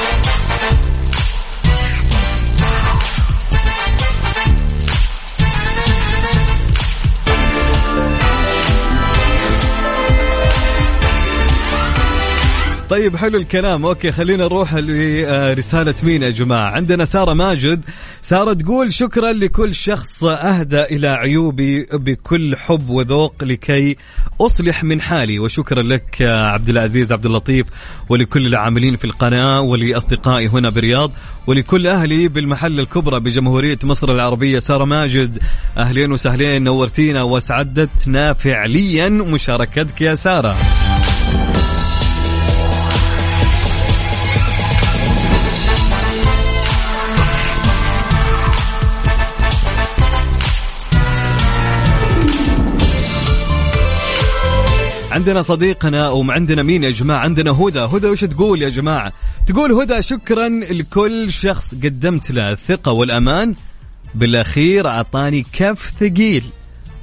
طيب 12.89 13.15
حلو 13.15 13.37
الكلام. 13.37 13.85
أوكي 13.85 14.11
خلينا 14.11 14.43
نروح 14.43 14.73
لرسالة 14.73 15.93
مين 16.03 16.23
يا 16.23 16.29
جماعة؟ 16.29 16.71
عندنا 16.71 17.05
سارة 17.05 17.33
ماجد. 17.33 17.83
سارة 18.21 18.53
تقول 18.53 18.93
شكرا 18.93 19.31
لكل 19.31 19.75
شخص 19.75 20.23
أهدى 20.23 20.81
إلى 20.81 21.07
عيوبي 21.07 21.87
بكل 21.93 22.55
حب 22.55 22.89
وذوق 22.89 23.43
لكي 23.43 23.97
أصلح 24.41 24.83
من 24.83 25.01
حالي. 25.01 25.39
وشكرا 25.39 25.81
لك 25.81 26.21
عبد 26.21 26.69
العزيز 26.69 27.11
عبد 27.11 27.25
اللطيف 27.25 27.67
ولكل 28.09 28.47
العاملين 28.47 28.97
في 28.97 29.05
القناة 29.05 29.61
ولأصدقائي 29.61 30.47
هنا 30.47 30.69
برياض 30.69 31.11
ولكل 31.47 31.87
أهلي 31.87 32.27
بالمحل 32.27 32.79
الكبرى 32.79 33.19
بجمهورية 33.19 33.79
مصر 33.83 34.11
العربية. 34.11 34.59
سارة 34.59 34.85
ماجد 34.85 35.43
أهلين 35.77 36.11
وسهلين 36.11 36.63
نورتينا 36.63 37.23
واسعدتنا 37.23 38.33
فعليا 38.33 39.09
مشاركتك 39.09 40.01
يا 40.01 40.15
سارة. 40.15 40.57
عندنا 55.17 55.41
صديقنا 55.41 56.09
وعندنا 56.09 56.63
مين 56.63 56.83
يا 56.83 56.89
جماعة؟ 56.89 57.19
عندنا 57.19 57.51
هدى. 57.51 57.79
هدى 57.79 58.07
وش 58.07 58.21
تقول 58.21 58.61
يا 58.61 58.69
جماعة؟ 58.69 59.13
تقول 59.47 59.71
هدى 59.71 60.01
شكرا 60.01 60.49
لكل 60.49 61.33
شخص 61.33 61.75
قدمت 61.75 62.31
له 62.31 62.51
الثقة 62.51 62.91
والأمان. 62.91 63.55
بالأخير 64.15 64.87
أعطاني 64.87 65.45
كف 65.53 65.93
ثقيل. 65.99 66.43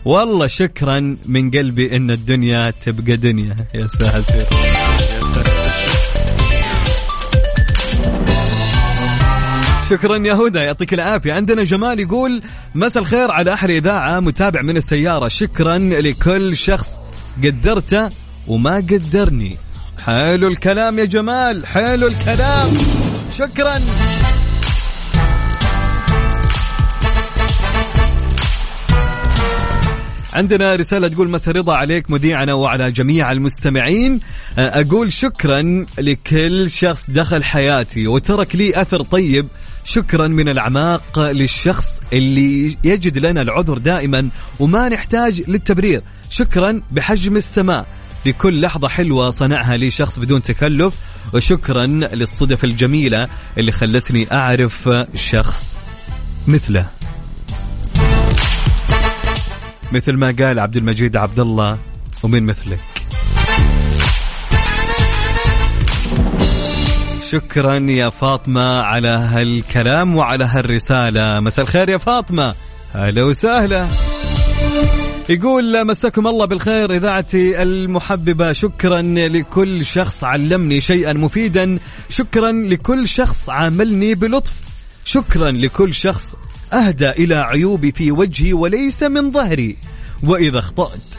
والله 0.05 0.47
شكرا 0.47 1.17
من 1.27 1.51
قلبي 1.51 1.97
إن 1.97 2.11
الدنيا 2.11 2.71
تبقى 2.71 3.17
دنيا. 3.17 3.57
يا 3.75 3.87
ساتر. 3.87 4.45
شكرا 9.91 10.17
يا 10.17 10.35
هدى. 10.35 10.59
يعطيك 10.59 10.95
العافية. 10.95 11.33
عندنا 11.33 11.65
جمال 11.65 12.01
يقول 12.01 12.43
مساء 12.75 13.03
الخير 13.03 13.31
على 13.31 13.53
أحلى 13.53 13.79
إذاعة 13.79 14.21
متابع 14.21 14.63
من 14.63 14.77
السيارة. 14.77 15.29
شكرا 15.29 15.79
لكل 15.79 16.57
شخص 16.57 17.04
قدرته 17.43 18.09
وما 18.47 18.77
قدرني. 18.77 19.57
حلو 20.07 20.49
الكلام 20.49 20.99
يا 20.99 21.05
جمال 21.05 21.67
حلو 21.67 22.07
الكلام. 22.07 22.69
شكرا. 23.39 23.81
عندنا 30.35 30.77
رسالة 30.77 31.09
تقول 31.09 31.29
مساء 31.31 31.55
رضا 31.55 31.75
عليك 31.75 32.11
مذيعنا 32.11 32.53
وعلى 32.55 32.91
جميع 32.93 33.33
المستمعين. 33.33 34.21
أقول 34.59 35.13
شكرا 35.13 35.85
لكل 35.99 36.71
شخص 36.71 37.11
دخل 37.11 37.45
حياتي 37.45 38.07
وترك 38.07 38.57
لي 38.57 38.81
أثر 38.81 39.03
طيب. 39.03 39.49
شكرا 39.85 40.29
من 40.29 40.49
الأعماق 40.49 41.19
للشخص 41.19 42.01
اللي 42.13 42.77
يجد 42.85 43.19
لنا 43.19 43.43
العذر 43.43 43.79
دائما 43.79 44.29
وما 44.61 44.89
نحتاج 44.89 45.43
للتبرير. 45.49 46.03
شكرا 46.35 46.83
بحجم 46.91 47.37
السماء. 47.37 47.87
لكل 48.27 48.61
لحظة 48.61 48.89
حلوة 48.89 49.31
صنعها 49.31 49.77
لي 49.77 49.91
شخص 49.91 50.19
بدون 50.19 50.43
تكلف 50.43 50.95
وشكرا 51.35 51.87
للصدف 51.87 52.65
الجميلة 52.65 53.29
اللي 53.59 53.73
خلتني 53.73 54.33
أعرف 54.33 54.91
شخص 55.15 55.79
مثله. 56.49 56.87
مثل 59.93 60.13
ما 60.13 60.27
قال 60.27 60.61
عبد 60.61 60.77
المجيد 60.77 61.17
عبد 61.17 61.41
الله 61.41 61.79
ومن 62.23 62.47
مثلك. 62.47 62.81
شكرا 67.31 67.75
يا 67.75 68.11
فاطمة 68.11 68.83
على 68.83 69.09
هالكلام 69.09 70.17
وعلى 70.17 70.45
هالرسالة. 70.45 71.41
مساء 71.41 71.65
الخير 71.65 71.89
يا 71.89 71.99
فاطمة. 71.99 72.55
أهلا 72.95 73.25
وسهلا. 73.25 73.89
يقول 75.29 75.87
مساكم 75.87 76.27
الله 76.27 76.45
بالخير 76.45 76.93
إذاعتي 76.93 77.63
المحببة. 77.63 78.53
شكرا 78.53 79.03
لكل 79.03 79.87
شخص 79.87 80.25
علمني 80.25 80.81
شيئا 80.81 81.13
مفيدا. 81.13 81.79
شكرا 82.09 82.53
لكل 82.53 83.09
شخص 83.09 83.49
عاملني 83.49 84.15
بلطف. 84.15 84.53
شكرا 85.05 85.51
لكل 85.51 85.95
شخص 85.95 86.35
أهدى 86.73 87.11
إلى 87.11 87.37
عيوبي 87.37 87.93
في 87.93 88.13
وجهي 88.13 88.53
وليس 88.53 89.03
من 89.03 89.33
ظهري. 89.33 89.77
وإذا 90.23 90.59
أخطأت 90.59 90.91
آه، 90.91 91.14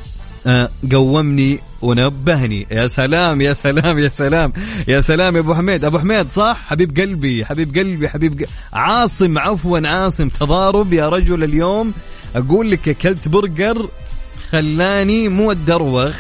قومني 0.91 1.60
ونبهني. 1.81 2.67
يا 2.71 2.88
سلام 2.88 3.41
يا 3.41 3.53
سلام 3.53 3.99
يا 3.99 4.10
سلام. 4.10 4.53
يا 4.88 4.99
سلام 4.99 5.36
يا 5.36 5.41
أبو 5.41 5.53
حميد. 5.53 5.86
أبو 5.86 5.99
حميد 5.99 6.27
صح؟ 6.27 6.58
حبيب 6.67 6.99
قلبي 6.99 7.45
حبيب 7.45 7.77
قلبي 7.77 8.10
حبيب 8.10 8.31
قلبي. 8.31 8.45
عاصم 8.73 9.39
عفوا 9.39 9.88
عاصم. 9.88 10.29
تضارب 10.29 10.93
يا 10.93 11.10
رجل 11.10 11.43
اليوم. 11.43 11.93
أقول 12.36 12.71
لك 12.71 12.89
اكلت 12.89 13.27
برجر 13.27 13.89
خلاني 14.51 15.27
مو 15.27 15.51
الدروخ 15.51 16.15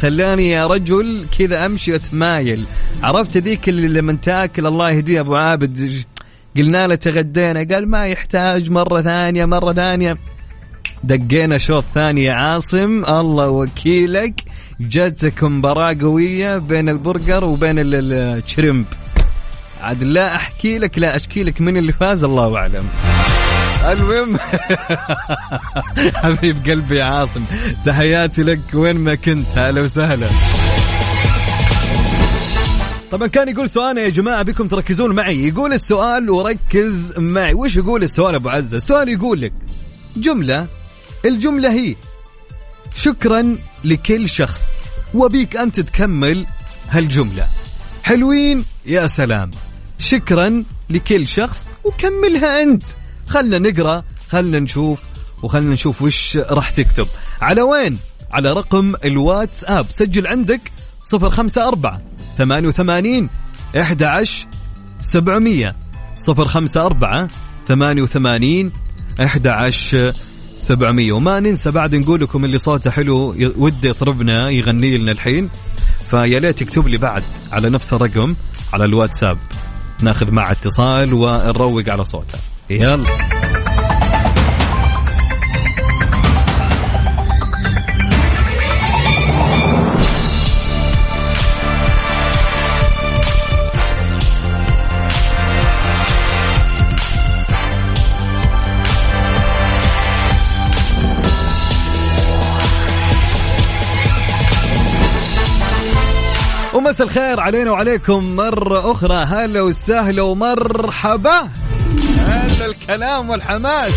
خلاني 0.00 0.50
يا 0.50 0.66
رجل 0.66 1.24
كذا 1.38 1.66
أمشي 1.66 1.92
واتمايل 1.92 2.64
عرفت 3.02 3.36
ذيك 3.36 3.68
اللي 3.68 3.88
لما 3.88 4.18
تاكل 4.22 4.66
الله 4.66 4.90
يهديه 4.90 5.20
أبو 5.20 5.36
عابد؟ 5.36 6.04
قلنا 6.56 6.86
له 6.86 6.94
تغدينا. 6.94 7.74
قال 7.74 7.90
ما 7.90 8.06
يحتاج 8.06 8.70
مرة 8.70 9.02
ثانية 9.02 9.44
مرة 9.44 9.72
ثانية. 9.72 10.18
دقينا 11.04 11.58
شوط 11.58 11.84
ثاني 11.94 12.24
يا 12.24 12.34
عاصم. 12.34 13.04
الله 13.04 13.48
وكيلك. 13.48 14.34
جاتك 14.80 15.44
مباراة 15.44 15.96
قوية 16.00 16.58
بين 16.58 16.88
البرجر 16.88 17.44
وبين 17.44 17.74
الشريمب. 17.78 18.84
عاد 19.82 20.02
لا 20.02 20.34
أحكي 20.34 20.78
لك 20.78 20.98
لا 20.98 21.16
أشكي 21.16 21.42
لك 21.42 21.60
من 21.60 21.76
اللي 21.76 21.92
فاز 21.92 22.24
الله 22.24 22.56
أعلم. 22.56 22.84
المهم 23.90 24.38
حبيب 26.22 26.56
قلبي 26.66 26.96
يا 26.96 27.04
عاصم 27.04 27.44
تحياتي 27.84 28.42
لك 28.42 28.60
وين 28.74 28.96
ما 28.96 29.14
كنت. 29.14 29.58
هلا 29.58 29.80
وسهلا. 29.80 30.28
طبعا 33.10 33.26
كان 33.26 33.48
يقول 33.48 33.70
سؤال 33.70 33.98
يا 33.98 34.08
جماعة 34.08 34.42
بكم 34.42 34.68
تركزون 34.68 35.14
معي؟ 35.14 35.48
يقول 35.48 35.72
السؤال 35.72 36.30
وركز 36.30 37.18
معي. 37.18 37.54
وش 37.54 37.76
يقول 37.76 38.02
السؤال 38.02 38.34
أبو 38.34 38.48
عزة؟ 38.48 38.76
السؤال 38.76 39.08
يقول 39.08 39.40
لك 39.40 39.52
جملة 40.16 40.66
الجملة 41.24 41.72
هي 41.72 41.94
شكرا 42.94 43.58
لكل 43.84 44.30
شخص 44.30 44.62
وبيك 45.14 45.56
أنت 45.56 45.80
تكمل 45.80 46.46
هالجملة. 46.90 47.46
حلوين؟ 48.04 48.64
يا 48.86 49.06
سلام. 49.06 49.50
شكرا 49.98 50.64
لكل 50.90 51.28
شخص 51.28 51.68
وكملها 51.84 52.62
أنت. 52.62 52.82
خلنا 53.28 53.58
نقرأ 53.58 54.04
خلنا 54.28 54.58
نشوف 54.58 55.00
وخلنا 55.42 55.74
نشوف 55.74 56.02
وش 56.02 56.36
راح 56.36 56.70
تكتب. 56.70 57.06
على 57.42 57.62
وين؟ 57.62 57.98
على 58.32 58.52
رقم 58.52 58.94
الواتساب. 59.04 59.86
سجل 59.90 60.26
عندك 60.26 60.60
054 61.12 62.00
88 62.38 63.28
11 63.76 64.46
700 65.00 65.74
054 66.28 67.28
88 67.68 68.72
11 69.20 70.12
700 70.58 71.12
وما 71.12 71.40
ننسى 71.40 71.70
بعد 71.70 71.94
نقول 71.94 72.20
لكم 72.20 72.44
اللي 72.44 72.58
صوته 72.58 72.90
حلو 72.90 73.34
وده 73.58 73.88
يطربنا 73.88 74.50
يغني 74.50 74.98
لنا 74.98 75.12
الحين. 75.12 75.48
فيا 76.10 76.40
ليت 76.40 76.62
يكتب 76.62 76.88
لي 76.88 76.96
بعد 76.96 77.22
على 77.52 77.70
نفس 77.70 77.92
الرقم 77.92 78.34
على 78.72 78.84
الواتساب. 78.84 79.38
ناخذ 80.02 80.32
معه 80.32 80.52
اتصال 80.52 81.14
ونروق 81.14 81.88
على 81.88 82.04
صوته. 82.04 82.38
يلا. 82.70 83.04
مساء 106.98 107.06
الخير 107.06 107.40
علينا 107.40 107.70
وعليكم 107.70 108.36
مرة 108.36 108.92
أخرى. 108.92 109.14
هلا 109.14 109.62
وسهلا 109.62 110.22
ومرحبا. 110.22 111.50
هلا 112.18 112.66
الكلام 112.66 113.30
والحماس. 113.30 113.92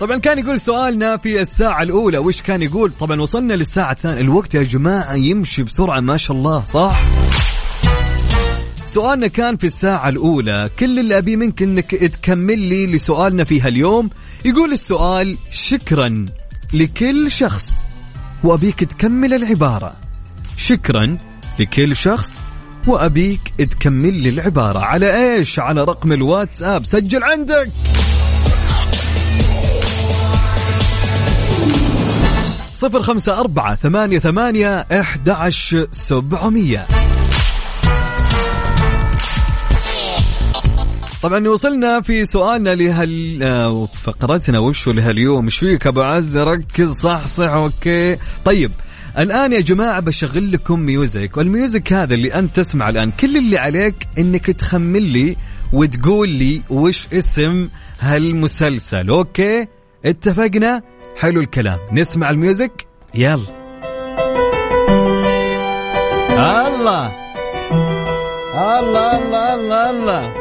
طبعا 0.00 0.18
كان 0.18 0.38
يقول 0.38 0.60
سؤالنا 0.60 1.16
في 1.16 1.40
الساعة 1.40 1.82
الأولى. 1.82 2.18
وش 2.18 2.42
كان 2.42 2.62
يقول؟ 2.62 2.92
طبعا 3.00 3.20
وصلنا 3.20 3.54
للساعة 3.54 3.92
الثانية. 3.92 4.20
الوقت 4.20 4.54
يا 4.54 4.62
جماعة 4.62 5.14
يمشي 5.14 5.62
بسرعة 5.62 6.00
ما 6.00 6.16
شاء 6.16 6.36
الله 6.36 6.64
صح؟ 6.64 7.00
سؤالنا 8.86 9.26
كان 9.26 9.56
في 9.56 9.66
الساعة 9.66 10.08
الأولى. 10.08 10.70
كل 10.78 10.98
اللي 10.98 11.18
أبي 11.18 11.36
منك 11.36 11.62
أنك 11.62 11.90
تكمل 11.90 12.58
لي 12.58 12.86
لسؤالنا 12.86 13.44
في 13.44 13.60
هاليوم. 13.60 14.10
يقول 14.44 14.72
السؤال 14.72 15.36
شكرا 15.50 16.26
لكل 16.72 17.32
شخص. 17.32 17.64
وأبيك 18.44 18.84
تكمل 18.84 19.34
العبارة. 19.34 19.92
شكرا 20.56 21.18
لكل 21.58 21.96
شخص 21.96 22.38
وأبيك 22.86 23.40
تكمل 23.58 24.14
لي 24.14 24.28
العبارة. 24.28 24.78
على 24.78 25.34
إيش؟ 25.36 25.58
على 25.58 25.84
رقم 25.84 26.12
الواتساب. 26.12 26.84
سجل 26.84 27.24
عندك. 27.24 27.70
صفر 32.80 33.02
خمسة 33.02 33.40
أربعة 33.40 33.74
ثمانية 33.74 34.18
ثمانية 34.18 34.86
إحدى 35.00 35.30
عشر 35.30 35.86
سبعمية. 35.90 36.86
طبعا 41.22 41.48
وصلنا 41.48 42.00
في 42.00 42.24
سؤالنا 42.24 42.74
لهال 42.74 43.42
آه، 43.42 43.86
فقرتنا 43.86 44.58
وشو 44.58 44.90
لهاليوم؟ 44.92 45.44
إيش 45.44 45.58
فيك 45.58 45.86
أبو 45.86 46.00
عز؟ 46.00 46.38
ركز 46.38 46.90
صح 46.90 47.26
صح 47.26 47.50
okay. 47.50 48.16
طيب 48.44 48.70
الآن 49.18 49.52
يا 49.52 49.60
جماعة 49.60 50.00
بشغل 50.00 50.52
لكم 50.52 50.80
music 50.80 51.36
وال 51.36 51.52
music 51.52 51.92
هذا 51.92 52.14
اللي 52.14 52.34
أنت 52.34 52.56
تسمع 52.56 52.88
الآن 52.88 53.10
كل 53.10 53.36
اللي 53.36 53.58
عليك 53.58 53.94
إنك 54.18 54.46
تخمن 54.46 55.00
لي 55.00 55.36
وتقول 55.72 56.28
لي 56.28 56.62
وش 56.70 57.06
اسم 57.12 57.68
هالمسلسل 58.00 59.08
okay؟ 59.10 59.66
اتفقنا؟ 60.04 60.82
حلو 61.16 61.40
الكلام. 61.40 61.78
نسمع 61.92 62.30
ال 62.30 62.38
music؟ 62.38 62.86
يلا. 63.14 63.44
الله. 66.66 67.10
الله 68.54 69.18
الله 69.18 69.54
الله 69.54 69.90
الله. 69.90 70.39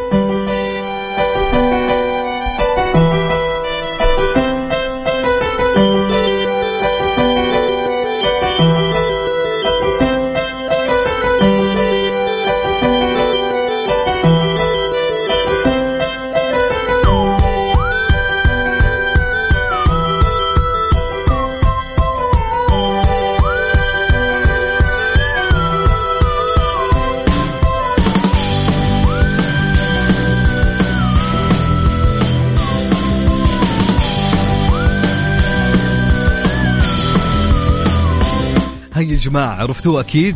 يا 39.10 39.16
جماعة 39.16 39.56
عرفتوه 39.62 40.00
أكيد؟ 40.02 40.36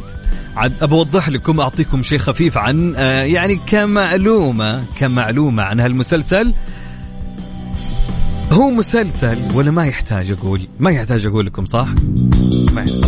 عاد 0.55 0.73
أبوضح 0.81 1.29
لكم 1.29 1.59
أعطيكم 1.59 2.03
شيء 2.03 2.17
خفيف 2.17 2.57
عن 2.57 2.95
آه 2.95 3.23
يعني 3.23 3.59
كمعلومة 3.67 4.83
كمعلومة 4.99 5.63
عن 5.63 5.79
هالمسلسل. 5.79 6.53
هو 8.51 8.69
مسلسل 8.69 9.37
ولا 9.53 9.71
ما 9.71 9.85
يحتاج 9.85 10.31
أقول 10.31 10.61
ما 10.79 10.91
يحتاج 10.91 11.25
أقول 11.25 11.45
لكم 11.45 11.65
صح. 11.65 11.87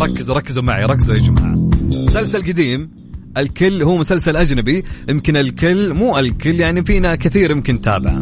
ركزوا 0.00 0.34
ركزوا 0.34 0.62
معي 0.62 0.84
ركزوا 0.84 1.14
يا 1.14 1.20
جماعة. 1.20 1.70
مسلسل 1.92 2.42
قديم 2.42 2.90
الكل 3.36 3.82
هو 3.82 3.96
مسلسل 3.96 4.36
أجنبي 4.36 4.84
يمكن 5.08 5.36
الكل 5.36 5.94
مو 5.94 6.18
الكل 6.18 6.60
يعني 6.60 6.84
فينا 6.84 7.14
كثير 7.14 7.50
يمكن 7.50 7.80
تابع 7.80 8.20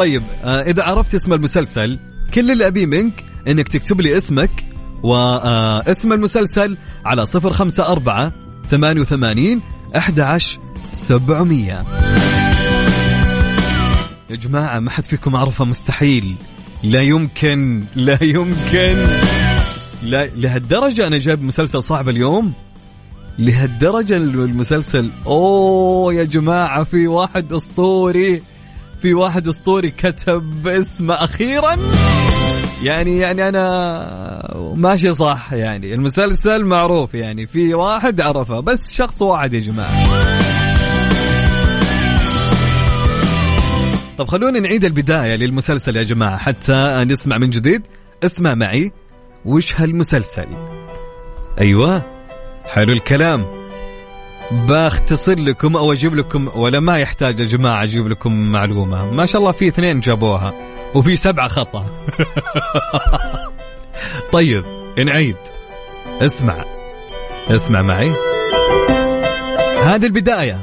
طيب 0.00 0.22
آه 0.44 0.60
إذا 0.62 0.82
عرفت 0.82 1.14
اسم 1.14 1.32
المسلسل 1.32 1.98
كل 2.34 2.50
اللي 2.50 2.66
أبيه 2.66 2.86
منك 2.86 3.24
إنك 3.48 3.68
تكتب 3.68 4.00
لي 4.00 4.16
اسمك 4.16 4.50
واسم 5.02 6.12
المسلسل 6.12 6.76
على 7.04 7.26
صفر 7.26 7.52
خمسة 7.52 7.86
أربعة 7.86 8.32
ثمانية 8.70 9.00
وثمانين 9.00 9.60
أحد 9.96 10.20
عشر 10.20 10.60
سبعمية. 10.92 11.84
يا 14.30 14.36
جماعة 14.36 14.78
ما 14.78 14.90
حد 14.90 15.04
فيكم 15.04 15.36
عرفة 15.36 15.64
مستحيل. 15.64 16.34
لا 16.84 17.00
يمكن 17.00 17.84
لا 17.96 18.18
يمكن. 18.22 18.96
لا 20.02 20.26
لهالدرجة 20.26 21.06
أنا 21.06 21.18
جايب 21.18 21.42
مسلسل 21.42 21.82
صعب 21.84 22.08
اليوم؟ 22.08 22.52
لهالدرجة 23.38 24.16
المسلسل؟ 24.16 25.10
أوه 25.26 26.14
يا 26.14 26.24
جماعة 26.24 26.84
في 26.84 27.06
واحد 27.06 27.52
أسطوري. 27.52 28.42
في 29.02 29.14
واحد 29.14 29.48
اسطوري 29.48 29.90
كتب 29.90 30.68
اسمه 30.68 31.14
أخيرا. 31.14 31.76
يعني 32.82 33.18
يعني 33.18 33.48
أنا 33.48 34.72
ماشي 34.76 35.14
صح 35.14 35.52
يعني. 35.52 35.94
المسلسل 35.94 36.64
معروف 36.64 37.14
يعني. 37.14 37.46
في 37.46 37.74
واحد 37.74 38.20
عرفه. 38.20 38.60
بس 38.60 38.92
شخص 38.92 39.22
واحد 39.22 39.52
يا 39.52 39.60
جماعة. 39.60 39.90
طب 44.18 44.28
خلونا 44.28 44.60
نعيد 44.60 44.84
البداية 44.84 45.36
للمسلسل 45.36 45.96
يا 45.96 46.02
جماعة 46.02 46.36
حتى 46.36 46.74
نسمع 47.04 47.38
من 47.38 47.50
جديد. 47.50 47.82
اسمع 48.24 48.54
معي. 48.54 48.92
وش 49.44 49.80
هالمسلسل؟ 49.80 50.46
أيوه. 51.60 52.02
حلو 52.64 52.92
الكلام. 52.92 53.59
بختصر 54.52 55.38
لكم 55.38 55.76
أو 55.76 55.92
أجيب 55.92 56.14
لكم 56.14 56.48
ولا 56.54 56.80
ما 56.80 56.98
يحتاج 56.98 57.40
يا 57.40 57.44
جماعة 57.44 57.82
أجيب 57.82 58.08
لكم 58.08 58.52
معلومة. 58.52 59.10
ما 59.10 59.26
شاء 59.26 59.40
الله 59.40 59.52
في 59.52 59.68
اثنين 59.68 60.00
جابوها 60.00 60.54
وفي 60.94 61.16
سبعة 61.16 61.48
خطأ. 61.48 61.86
طيب 64.32 64.64
نعيد 64.98 65.36
اسمع 66.22 66.64
اسمع 67.50 67.82
معي. 67.82 68.12
هذه 69.84 70.06
البداية. 70.06 70.58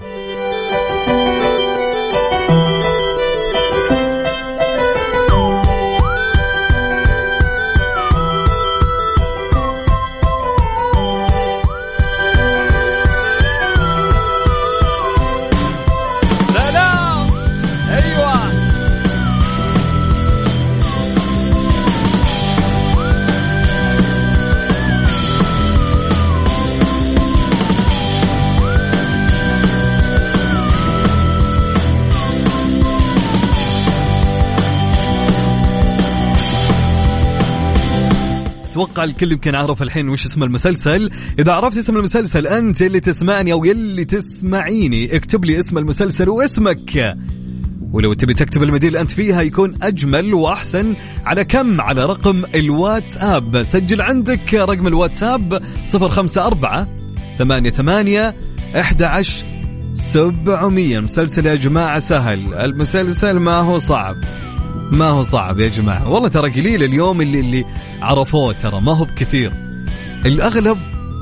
أتوقع 38.77 39.03
الكل 39.03 39.31
يمكن 39.31 39.55
عرف 39.55 39.81
الحين 39.81 40.09
وش 40.09 40.25
اسم 40.25 40.43
المسلسل. 40.43 41.11
إذا 41.39 41.51
عرفت 41.51 41.77
اسم 41.77 41.97
المسلسل 41.97 42.47
أنت 42.47 42.81
اللي 42.81 42.99
تسمعني 42.99 43.51
أو 43.51 43.65
يلي 43.65 44.05
تسمعيني 44.05 45.15
اكتب 45.15 45.45
لي 45.45 45.59
اسم 45.59 45.77
المسلسل 45.77 46.29
واسمك. 46.29 47.17
ولو 47.91 48.13
تبي 48.13 48.33
تكتب 48.33 48.63
المدينة 48.63 48.87
اللي 48.87 49.01
أنت 49.01 49.11
فيها 49.11 49.41
يكون 49.41 49.75
أجمل 49.81 50.33
وأحسن. 50.33 50.95
على 51.25 51.45
كم؟ 51.45 51.81
على 51.81 52.05
رقم 52.05 52.43
الواتساب. 52.55 53.63
سجل 53.63 54.01
عندك 54.01 54.53
رقم 54.53 54.87
الواتساب 54.87 55.61
054 55.93 56.87
ثمانية 57.37 57.69
ثمانية 57.69 58.35
أحد 58.79 59.03
عشر 59.03 59.45
سبعمية. 59.93 60.97
المسلسل 60.97 61.45
يا 61.45 61.55
جماعة 61.55 61.99
سهل. 61.99 62.53
المسلسل 62.53 63.39
ما 63.39 63.55
هو 63.55 63.77
صعب. 63.77 64.15
ما 64.91 65.07
هو 65.07 65.21
صعب 65.21 65.59
يا 65.59 65.67
جماعة. 65.67 66.09
والله 66.09 66.29
ترى 66.29 66.49
قليل 66.49 66.83
اليوم 66.83 67.21
اللي 67.21 67.39
اللي 67.39 67.65
عرفوه 68.01 68.53
ترى 68.53 68.81
ما 68.81 68.93
هو 68.97 69.05
بكثير. 69.05 69.53
الأغلب 70.25 70.77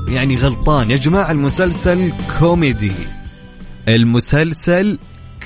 يعني 0.08 0.36
غلطان 0.36 0.90
يا 0.90 0.96
جماعة 0.96 1.30
المسلسل 1.30 2.12
كوميدي. 2.38 2.92
المسلسل 3.88 4.98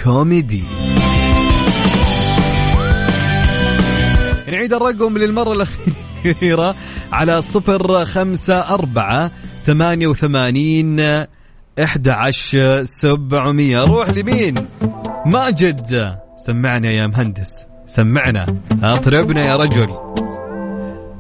كوميدي. 0.05 0.65
نعيد 4.53 4.73
الرقم 4.73 5.19
للمرة 5.19 5.53
الأخيرة 5.53 6.75
على 7.13 7.43
صفر 7.43 8.05
خمسة 8.05 8.59
أربعة 8.59 9.31
ثمانية 9.67 10.07
وثمانين 10.07 11.01
إحدى 11.83 12.11
عشر 12.11 12.83
سبعمية. 12.83 13.85
روح 13.85 14.09
لمين؟ 14.09 14.55
ماجد. 15.27 16.17
سمعنا 16.47 16.91
يا 16.91 17.07
مهندس. 17.07 17.70
سمعنا. 17.91 18.47
أطربنا 18.83 19.47
يا 19.47 19.57
رجل. 19.57 19.89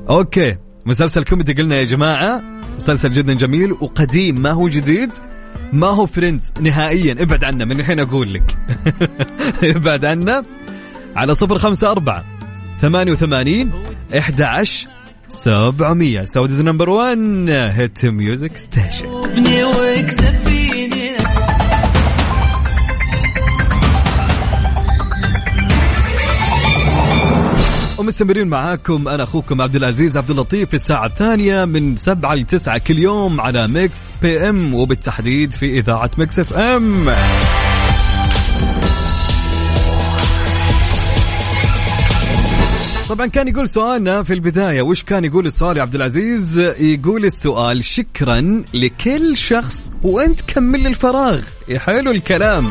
okay 0.09 0.57
مسلسل 0.87 1.24
كوميدي 1.24 1.52
قلنا 1.52 1.76
يا 1.76 1.85
جماعة. 1.85 2.42
مسلسل 2.76 3.12
جدا 3.12 3.35
جميل 3.35 3.72
وقديم. 3.72 4.40
ما 4.40 4.50
هو 4.50 4.68
جديد؟ 4.68 5.11
ما 5.72 5.87
هو 5.87 6.06
Friends 6.07 6.53
نهائيا. 6.61 7.12
ابعد 7.12 7.44
عنا 7.44 7.64
من 7.64 7.80
الحين 7.80 8.00
أقول 8.00 8.35
لك. 8.35 8.56
ابعد 9.76 10.04
عنا 10.04 10.44
على 11.16 11.35
صفر 11.35 11.59
خمسة 11.59 11.90
أربعة 11.90 12.24
ثمانية 12.80 13.12
وثمانين 13.12 13.70
إحدى 14.18 14.44
عشر 14.44 14.88
سبعمية 15.28 16.24
number 16.37 16.90
one 16.90 17.48
hit 17.48 18.05
music 18.07 18.57
station 18.57 19.09
ومستمرين 28.00 28.48
معاكم 28.48 29.08
أنا 29.08 29.22
أخوكم 29.22 29.62
عبد 29.62 29.76
العزيز 29.76 30.16
عبد 30.16 30.30
اللطيف 30.30 30.68
في 30.68 30.74
الساعة 30.74 31.06
الثانية 31.06 31.64
من 31.64 31.96
سبعة 31.96 32.34
لتسعة 32.34 32.78
كل 32.78 32.98
يوم 32.98 33.40
على 33.40 33.66
Mix 33.68 33.98
PM 34.22 34.74
وبالتحديد 34.74 35.52
في 35.52 35.78
إذاعة 35.78 36.10
Mix 36.18 36.38
FM 36.38 37.11
طبعا 43.08 43.26
كان 43.26 43.48
يقول 43.48 43.68
سؤالنا 43.68 44.22
في 44.22 44.32
البداية 44.32 44.82
وش 44.82 45.02
كان 45.04 45.24
يقول 45.24 45.46
السؤال 45.46 45.76
يا 45.76 45.82
عبد 45.82 45.94
العزيز؟ 45.94 46.58
يقول 46.58 47.24
السؤال 47.24 47.84
شكرا 47.84 48.62
لكل 48.74 49.36
شخص 49.36 49.90
وأنت 50.02 50.40
كمل 50.40 50.86
الفراغ 50.86 51.40
حلو 51.76 52.10
الكلام. 52.10 52.64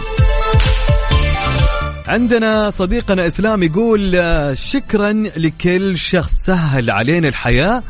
عندنا 2.10 2.70
صديقنا 2.70 3.28
إسلام 3.28 3.64
يقول 3.64 4.16
آه، 4.16 4.54
شكرا 4.54 5.12
لكل 5.38 5.98
شخص 5.98 6.32
سهل 6.46 6.92
علينا 6.92 7.28
الحياة 7.28 7.84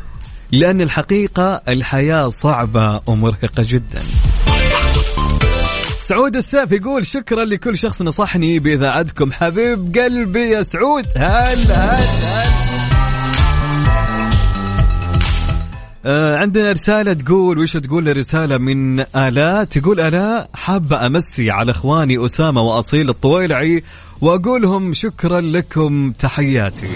لأن 0.52 0.80
الحقيقة 0.80 1.62
الحياة 1.68 2.28
صعبة 2.28 3.00
ومرهقة 3.06 3.64
جدا. 3.68 4.00
سعود 6.08 6.36
السيف 6.36 6.72
يقول 6.72 7.06
شكرا 7.06 7.44
لكل 7.44 7.78
شخص 7.78 8.02
نصحني 8.02 8.58
بإذاعتكم 8.58 9.32
حبيب 9.32 9.98
قلبي 9.98 10.48
يا 10.48 10.62
سعود. 10.62 11.06
هل 11.16 11.72
هل 11.72 12.06
هل؟ 12.06 12.60
آه 16.06 16.36
عندنا 16.36 16.72
رسالة 16.72 17.12
تقول 17.12 17.58
وش 17.58 17.72
تقول 17.72 18.08
الرسالة 18.08 18.58
من 18.58 19.00
آلاء؟ 19.00 19.64
تقول 19.64 20.00
آلاء 20.00 20.50
حابة 20.54 21.06
أمسي 21.06 21.50
على 21.50 21.70
إخواني 21.70 22.24
أسامة 22.24 22.60
وأصيل 22.60 23.08
الطويلعي 23.08 23.82
وأقولهم 24.20 24.94
شكرا 24.94 25.40
لكم 25.40 26.12
تحياتي. 26.12 26.88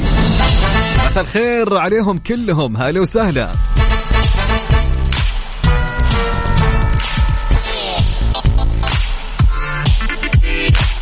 مساء 1.10 1.24
الخير 1.24 1.76
عليهم 1.76 2.18
كلهم. 2.18 2.76
هلا 2.76 3.00
وسهلا. 3.00 3.52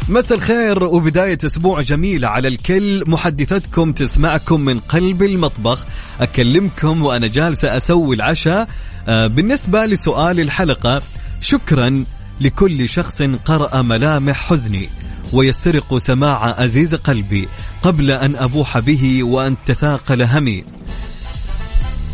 مساء 0.08 0.38
الخير 0.38 0.84
وبداية 0.84 1.38
أسبوع 1.44 1.80
جميلة 1.80 2.28
على 2.28 2.48
الكل. 2.48 3.04
محدثتكم 3.06 3.92
تسمعكم 3.92 4.60
من 4.60 4.80
قلب 4.80 5.22
المطبخ. 5.22 5.84
أكلمكم 6.20 7.02
وأنا 7.02 7.26
جالسة 7.26 7.76
أسوي 7.76 8.16
العشاء. 8.16 8.68
آه، 9.08 9.26
بالنسبة 9.26 9.86
لسؤال 9.86 10.40
الحلقة 10.40 11.02
شكرا 11.40 12.04
لكل 12.40 12.88
شخص 12.88 13.22
قرأ 13.22 13.82
ملامح 13.82 14.36
حزني. 14.36 14.88
ويسترق 15.32 15.96
سماع 15.98 16.64
أزيز 16.64 16.94
قلبي 16.94 17.48
قبل 17.82 18.10
أن 18.10 18.36
أبوح 18.36 18.78
به 18.78 19.24
وأن 19.24 19.56
تثاقل 19.66 20.22
همي 20.22 20.64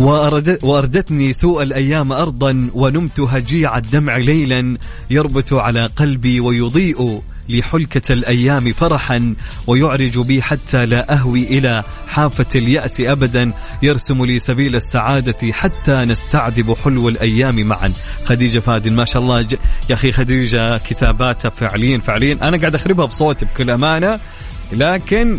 وأردتني 0.01 1.33
سوء 1.33 1.63
الأيام 1.63 2.13
أرضا 2.13 2.71
ونمت 2.75 3.21
هجيع 3.21 3.79
الدمع 3.79 4.17
ليلا 4.17 4.79
يربت 5.11 5.53
على 5.53 5.87
قلبي 5.87 6.41
ويضيء 6.41 7.23
لحلكة 7.49 8.13
الأيام 8.13 8.73
فرحا 8.73 9.35
ويعرج 9.67 10.19
بي 10.19 10.43
حتى 10.43 10.87
لا 10.87 11.15
أهوي 11.15 11.43
إلى 11.43 11.83
حافة 12.09 12.47
اليأس 12.55 13.01
أبدا. 13.01 13.53
يرسم 13.83 14.25
لي 14.25 14.39
سبيل 14.39 14.77
السعادة 14.77 15.53
حتى 15.53 15.93
نستعذب 15.93 16.77
حلو 16.85 17.09
الأيام 17.09 17.61
معا. 17.61 17.93
خديجة 18.25 18.59
فادن 18.59 18.95
ما 18.95 19.05
شاء 19.05 19.23
الله. 19.23 19.43
ج... 19.43 19.53
يا 19.91 19.95
أخي 19.95 20.13
خديجة 20.13 20.79
كتاباتها 20.79 21.49
فعليا 21.49 21.99
فعليا. 21.99 22.39
أنا 22.49 22.59
قاعد 22.59 22.75
أخربها 22.75 23.07
بصوتي 23.07 23.45
بكل 23.45 23.71
أمانة 23.71 24.19
لكن 24.73 25.39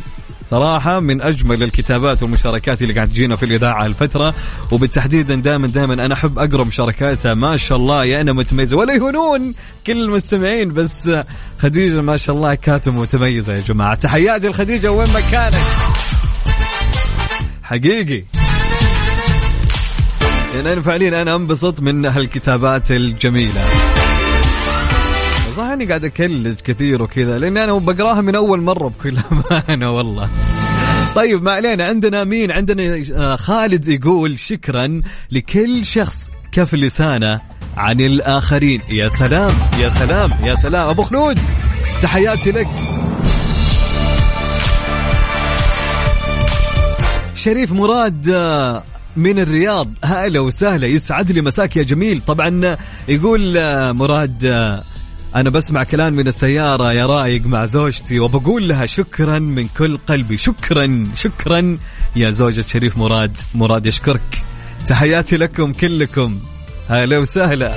صراحة 0.49 0.99
من 0.99 1.21
أجمل 1.21 1.63
الكتابات 1.63 2.23
والمشاركات 2.23 2.81
اللي 2.81 2.93
قاعد 2.93 3.09
تجينا 3.09 3.35
في 3.35 3.45
الإذاعة 3.45 3.85
الفترة 3.85 4.33
وبالتحديد 4.71 5.31
دائما 5.31 5.67
دائما 5.67 5.93
أنا 5.93 6.13
أحب 6.13 6.39
أقرأ 6.39 6.63
مشاركاتها. 6.63 7.33
ما 7.33 7.57
شاء 7.57 7.77
الله 7.77 8.05
يا 8.05 8.21
أنا 8.21 8.33
متميزة 8.33 8.77
ولا 8.77 8.93
يهونون 8.93 9.53
كل 9.87 10.01
المستمعين 10.01 10.69
بس 10.69 11.11
خديجة 11.59 12.01
ما 12.01 12.17
شاء 12.17 12.35
الله 12.35 12.55
كاتبة 12.55 13.01
متميزة 13.01 13.53
يا 13.53 13.61
جماعة. 13.61 13.95
تحياتي 13.95 14.47
لخديجة 14.47 14.91
وين 14.91 15.07
مكانك؟ 15.09 15.61
حقيقي. 17.63 18.23
يعني 20.55 20.73
أنا 20.73 20.81
فعليا 20.81 21.21
أنا 21.21 21.35
أنبسط 21.35 21.81
من 21.81 22.05
هالكتابات 22.05 22.91
الجميلة. 22.91 23.88
صح 25.59 25.65
إني 25.65 25.85
قاعد 25.85 26.05
أكلج 26.05 26.59
كثير 26.61 27.01
وكذا 27.01 27.39
لأني 27.39 27.63
أنا 27.63 27.73
بقراها 27.73 28.21
من 28.21 28.35
أول 28.35 28.61
مرة 28.61 28.87
بكل 28.87 29.17
أمانة 29.31 29.91
والله. 29.91 30.29
طيب 31.15 31.43
ما 31.43 31.51
علينا. 31.51 31.83
عندنا 31.85 32.23
مين؟ 32.23 32.51
عندنا 32.51 33.03
آه، 33.15 33.35
خالد 33.35 33.87
يقول 33.87 34.39
شكرا 34.39 35.01
لكل 35.31 35.85
شخص 35.85 36.29
كف 36.51 36.73
لسانه 36.73 37.41
عن 37.77 38.01
الآخرين. 38.01 38.81
يا 38.89 39.07
سلام 39.07 39.51
يا 39.79 39.89
سلام 39.89 40.29
يا 40.43 40.55
سلام. 40.55 40.87
أبو 40.89 41.03
خلود 41.03 41.39
تحياتي 42.01 42.51
لك. 42.51 42.67
شريف 47.35 47.71
مراد 47.71 48.29
آه، 48.29 48.83
من 49.15 49.39
الرياض. 49.39 49.89
هلا 50.03 50.39
وسهلا. 50.39 50.87
يسعد 50.87 51.31
لي. 51.31 51.41
مساك 51.41 51.77
يا 51.77 51.83
جميل. 51.83 52.21
طبعا 52.27 52.77
يقول 53.07 53.57
آه، 53.57 53.91
مراد 53.91 54.45
أنا 55.35 55.49
بسمع 55.49 55.83
كلام 55.83 56.13
من 56.13 56.27
السيارة 56.27 56.93
يا 56.93 57.05
رايق 57.05 57.45
مع 57.45 57.65
زوجتي 57.65 58.19
وبقول 58.19 58.67
لها 58.67 58.85
شكرا 58.85 59.39
من 59.39 59.67
كل 59.77 59.97
قلبي. 59.97 60.37
شكرا 60.37 61.03
شكرا 61.15 61.77
يا 62.15 62.29
زوجة 62.29 62.61
شريف 62.67 62.97
مراد. 62.97 63.37
مراد 63.55 63.85
يشكرك. 63.85 64.41
تحياتي 64.87 65.37
لكم 65.37 65.73
كلكم. 65.73 66.39
هلا 66.89 67.17
وسهلا. 67.17 67.75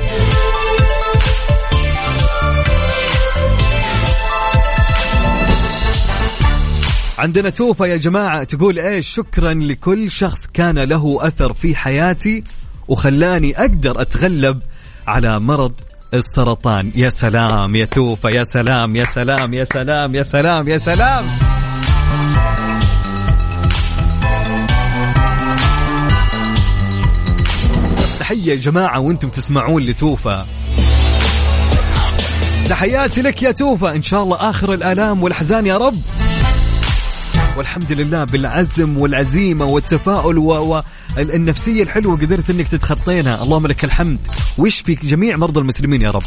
عندنا 7.19 7.51
توفى 7.51 7.85
يا 7.85 7.97
جماعة. 7.97 8.45
تقول 8.45 8.79
إيش؟ 8.79 9.09
شكرا 9.09 9.55
لكل 9.55 10.11
شخص 10.11 10.47
كان 10.55 10.79
له 10.79 11.19
أثر 11.21 11.53
في 11.53 11.77
حياتي 11.77 12.45
وخلاني 12.89 13.61
أقدر 13.61 14.03
أتغلب 14.03 14.63
على 15.07 15.41
مرض 15.41 15.73
السرطان. 16.15 16.93
يا 16.95 17.09
سلام 17.09 17.77
يا 17.77 17.85
توفى 17.85 18.29
يا 18.29 18.45
سلام 18.45 18.97
يا 18.97 19.05
سلام 19.05 19.55
يا 19.55 19.65
سلام 19.65 20.15
يا 20.15 20.23
سلام 20.23 20.69
يا 20.69 20.79
سلام. 20.79 21.25
تحية 28.21 28.51
يا 28.51 28.55
جماعة 28.55 29.01
وأنتم 29.01 29.29
تسمعون 29.29 29.83
لتوفى. 29.83 30.45
تحياتي 32.69 33.23
لك 33.23 33.43
يا 33.43 33.53
توفى. 33.53 33.97
إن 33.97 34.03
شاء 34.03 34.23
الله 34.23 34.51
آخر 34.51 34.75
الآلام 34.75 35.23
والأحزان 35.23 35.67
يا 35.67 35.77
رب. 35.77 35.97
والحمد 37.57 37.93
لله 37.93 38.25
بالعزم 38.25 38.99
والعزيمة 38.99 39.65
والتفاؤل 39.65 40.39
والنفسية 40.39 41.83
الحلوة 41.83 42.17
قدرت 42.17 42.51
إنك 42.51 42.69
تتخطينها 42.69 43.43
اللهم 43.43 43.67
لك 43.67 43.85
الحمد. 43.85 44.19
ويشفي 44.59 44.95
جميع 44.95 45.37
مرضى 45.37 45.61
المسلمين 45.61 46.03
يا 46.03 46.11
رب. 46.11 46.23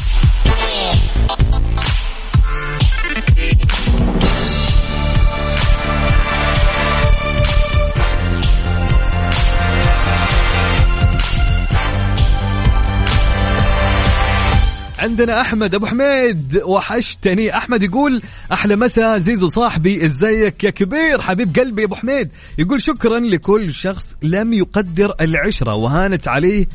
عندنا 15.06 15.40
أحمد 15.40 15.74
أبو 15.74 15.86
حميد 15.86 16.60
وحشتني. 16.64 17.56
أحمد 17.56 17.82
يقول 17.82 18.22
أحلى 18.52 18.76
مساء 18.76 19.18
زيزو 19.18 19.48
صاحبي 19.48 20.06
إزيك 20.06 20.64
يا 20.64 20.70
كبير؟ 20.70 21.20
حبيب 21.20 21.58
قلبي 21.58 21.84
أبو 21.84 21.94
حميد. 21.94 22.28
يقول 22.58 22.82
شكرا 22.82 23.18
لكل 23.18 23.74
شخص 23.74 24.14
لم 24.22 24.52
يقدر 24.52 25.14
العشرة 25.20 25.74
وهانت 25.74 26.28
عليه 26.28 26.66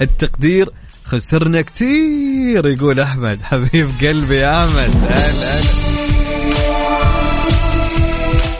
التقدير. 0.00 0.68
خسرنا 1.04 1.62
كتير 1.62 2.66
يقول 2.66 3.00
أحمد. 3.00 3.42
حبيب 3.42 3.88
قلبي 4.02 4.36
يا 4.36 4.64
أحمد. 4.64 5.87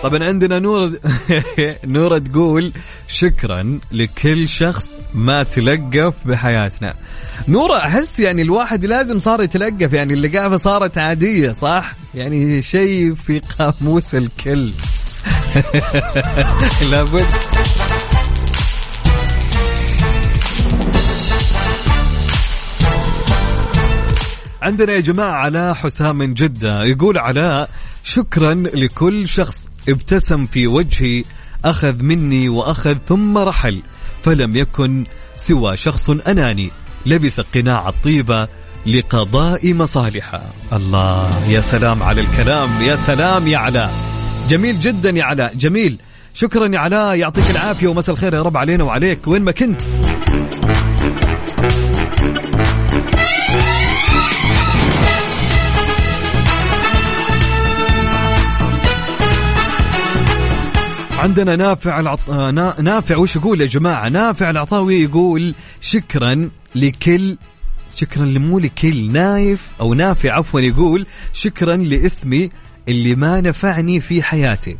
طبعا 0.03 0.25
عندنا 0.25 0.59
نورة 0.59 0.93
نورة 1.85 2.19
تقول 2.19 2.73
شكرا 3.09 3.79
لكل 3.93 4.49
شخص 4.49 4.91
ما 5.15 5.43
تلقف 5.43 6.15
بحياتنا 6.25 6.95
نورة 7.49 7.77
أحس 7.79 8.21
يعني 8.21 8.43
الواحد 8.43 8.85
لازم 8.85 9.19
صار 9.19 9.43
يتلقف 9.43 9.93
يعني 9.93 10.15
اللقافة 10.15 10.57
صارت 10.57 10.99
عادية 10.99 11.53
صح؟ 11.53 11.93
يعني 12.15 12.63
شيء 12.63 13.15
في 13.15 13.41
قاموس 13.59 14.15
الكل. 14.15 14.73
لابد. 16.91 17.27
عندنا 24.69 24.93
يا 24.93 25.01
جماعة 25.01 25.33
علاء 25.33 25.75
حسام 25.75 26.19
من 26.19 26.35
جدة 26.35 26.85
يقول 26.85 27.19
علاء 27.19 27.71
شكرا 28.05 28.55
لكل 28.55 29.29
شخص 29.29 29.69
ابتسم 29.89 30.47
في 30.47 30.67
وجهي 30.67 31.25
أخذ 31.65 32.03
مني 32.03 32.49
وأخذ 32.49 32.97
ثم 33.09 33.39
رحل 33.39 33.83
فلم 34.25 34.57
يكن 34.57 35.05
سوى 35.37 35.77
شخص 35.77 36.11
أناني 36.11 36.71
لبس 37.07 37.41
قناع 37.41 37.89
الطيبة 37.89 38.49
لقضاء 38.87 39.75
مصالحه. 39.75 40.43
الله 40.73 41.49
يا 41.49 41.61
سلام 41.61 42.03
على 42.03 42.21
الكلام 42.21 42.69
يا 42.83 42.97
سلام 42.97 43.49
يا 43.49 43.59
علاء. 43.59 43.95
جميل 44.49 44.81
جدا 44.81 45.11
يا 45.11 45.25
علاء 45.25 45.55
جميل. 45.55 45.99
شكرا 46.35 46.69
يا 46.75 46.79
علاء 46.79 47.15
يعطيك 47.15 47.51
العافية 47.51 47.89
ومساء 47.89 48.15
الخير 48.15 48.35
يا 48.35 48.43
رب 48.43 48.57
علينا 48.57 48.85
وعليك 48.85 49.19
وين 49.27 49.43
ما 49.43 49.53
كنت. 49.53 49.81
عندنا 61.19 61.57
نافع 61.57 62.01
العط... 62.01 62.31
آه، 62.31 62.51
نا... 62.51 62.75
نافع 62.81 63.17
وش 63.17 63.37
يقول 63.37 63.61
يا 63.61 63.67
جماعة؟ 63.67 64.09
نافع 64.09 64.51
العطاوي 64.51 65.03
يقول 65.03 65.55
شكرا 65.81 66.51
لكل 66.75 67.37
شكرا 67.95 68.25
لمو 68.25 68.59
لكل 68.59 69.13
نايف 69.13 69.69
أو 69.81 69.95
نافع 69.95 70.33
عفوا 70.33 70.61
يقول 70.61 71.07
شكرا 71.33 71.77
لاسمي 71.77 72.51
اللي 72.89 73.15
ما 73.15 73.41
نفعني 73.41 74.01
في 74.01 74.23
حياتي. 74.23 74.77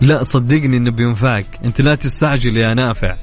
لا 0.00 0.22
صدقني 0.22 0.76
إنه 0.76 0.90
بينفعك. 0.90 1.46
أنت 1.64 1.80
لا 1.80 1.94
تستعجل 1.94 2.56
يا 2.56 2.74
نافع. 2.74 3.16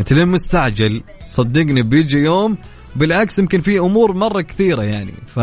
أنت 0.00 0.12
لين 0.12 0.28
مستعجل 0.28 1.02
صدقني 1.26 1.82
بيجي 1.82 2.18
يوم 2.18 2.56
بالعكس 2.96 3.38
يمكن 3.38 3.60
في 3.60 3.78
أمور 3.78 4.12
مرة 4.12 4.42
كثيرة 4.42 4.82
يعني. 4.82 5.14
ف 5.34 5.40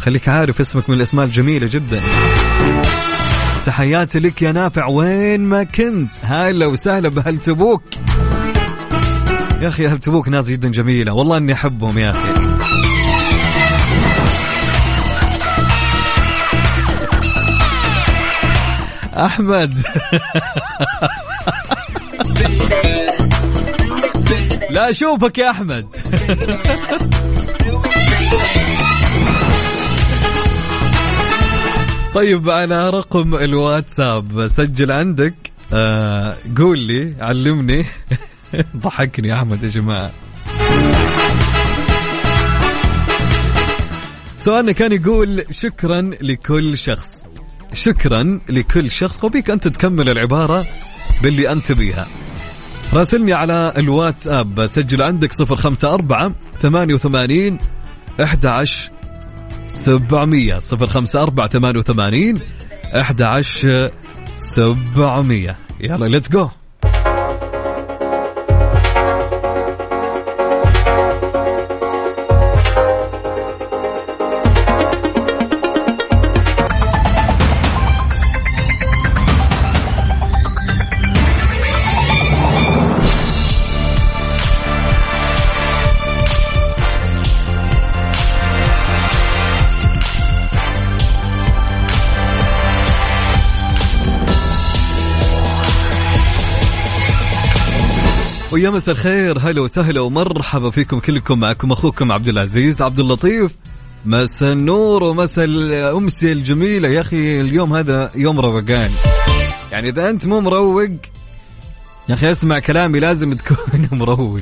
خليك 0.00 0.28
عارف 0.28 0.60
اسمك 0.60 0.90
من 0.90 0.96
الأسماء 0.96 1.26
الجميلة 1.26 1.66
جدا. 1.66 2.00
تحياتي 3.66 4.18
لك 4.20 4.42
يا 4.42 4.52
نافع 4.52 4.86
وين 4.86 5.40
ما 5.40 5.64
كنت. 5.64 6.12
هلا 6.22 6.66
وسهلا 6.66 7.08
بهل 7.08 7.38
تبوك 7.38 7.82
يا 9.62 9.68
أخي 9.68 9.88
هل 9.88 9.98
تبوك 9.98 10.28
ناس 10.28 10.48
جدا 10.50 10.68
جميلة 10.68 11.12
والله 11.12 11.36
إني 11.36 11.52
أحبهم 11.52 11.98
يا 11.98 12.10
أخي. 12.10 12.28
أحمد. 19.16 19.78
لا 24.70 24.90
أشوفك 24.90 25.38
يا 25.38 25.50
أحمد. 25.50 25.86
طيب 32.14 32.50
على 32.50 32.90
رقم 32.90 33.34
الواتساب 33.34 34.46
سجل 34.46 34.92
عندك. 34.92 35.34
آه 35.72 36.36
قول 36.58 36.78
لي 36.78 37.14
علمني. 37.20 37.84
ضحكني 38.76 39.34
أحمد 39.34 39.62
يا 39.62 39.68
جماعة. 39.68 40.10
سؤالنا 44.36 44.72
كان 44.72 44.92
يقول 44.92 45.44
شكرا 45.50 46.10
لكل 46.20 46.78
شخص. 46.78 47.24
شكرا 47.72 48.40
لكل 48.48 48.90
شخص 48.90 49.24
وبيك 49.24 49.50
أنت 49.50 49.68
تكمل 49.68 50.08
العبارة 50.08 50.66
باللي 51.22 51.52
أنت 51.52 51.72
بيها. 51.72 52.06
راسلني 52.92 53.32
على 53.32 53.72
الواتساب 53.76 54.66
سجل 54.66 55.02
عندك 55.02 55.30
054 55.40 56.34
88 56.62 57.58
11 58.20 58.90
700 59.72 60.60
054 60.60 61.46
88 61.48 62.38
11 62.94 63.90
700 64.36 65.56
يلا 65.80 66.04
ليتس 66.04 66.28
جو 66.28 66.48
ويا 98.52 98.70
مساء 98.70 98.94
الخير. 98.94 99.38
هلا 99.38 99.62
وسهلا 99.62 100.00
ومرحبا 100.00 100.70
فيكم 100.70 100.98
كلكم 100.98 101.40
معكم 101.40 101.72
أخوكم 101.72 102.12
عبد 102.12 102.28
العزيز 102.28 102.82
عبد 102.82 102.98
اللطيف. 102.98 103.52
مساء 104.06 104.52
النور 104.52 105.02
ومساء 105.02 105.44
الامسيه 105.44 106.32
الجميلة. 106.32 106.88
يا 106.88 107.00
أخي 107.00 107.40
اليوم 107.40 107.74
هذا 107.74 108.10
يوم 108.14 108.40
روقان 108.40 108.90
يعني 109.72 109.88
إذا 109.88 110.10
أنت 110.10 110.26
مو 110.26 110.40
مروق 110.40 110.90
يا 112.08 112.14
أخي 112.14 112.30
أسمع 112.30 112.58
كلامي 112.58 113.00
لازم 113.00 113.34
تكون 113.34 113.88
مروق. 113.98 114.40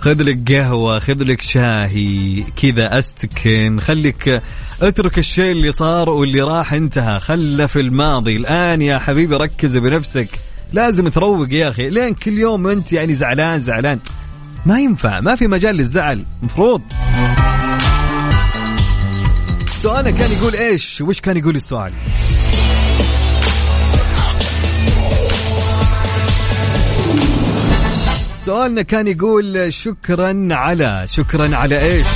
خذ 0.00 0.22
لك 0.22 0.52
قهوة 0.52 0.98
خذ 0.98 1.22
لك 1.22 1.42
شاهي 1.42 2.44
كذا 2.62 2.98
أستكن. 2.98 3.78
خليك 3.80 4.42
اترك 4.82 5.18
الشيء 5.18 5.50
اللي 5.50 5.72
صار 5.72 6.10
واللي 6.10 6.42
راح 6.42 6.72
انتهى. 6.72 7.20
خله 7.20 7.66
في 7.66 7.80
الماضي. 7.80 8.36
الآن 8.36 8.82
يا 8.82 8.98
حبيبي 8.98 9.36
ركز 9.36 9.76
بنفسك. 9.76 10.28
لازم 10.72 11.08
تروق 11.08 11.52
يا 11.52 11.68
أخي 11.68 11.90
لين 11.90 12.14
كل 12.14 12.38
يوم 12.38 12.66
أنت 12.66 12.92
يعني 12.92 13.14
زعلان 13.14 13.58
زعلان. 13.58 13.98
ما 14.66 14.80
ينفع 14.80 15.20
ما 15.20 15.36
في 15.36 15.46
مجال 15.46 15.76
للزعل 15.76 16.24
مفروض. 16.42 16.82
سؤالنا 19.82 20.10
كان 20.10 20.32
يقول 20.32 20.54
إيش؟ 20.54 21.00
وش 21.00 21.20
كان 21.20 21.36
يقول 21.36 21.56
السؤال؟ 21.56 21.92
سؤالنا 28.44 28.82
كان 28.82 29.06
يقول 29.06 29.72
شكرا 29.72 30.48
على 30.50 31.04
شكرا 31.08 31.56
على 31.56 31.80
إيش؟ 31.82 32.06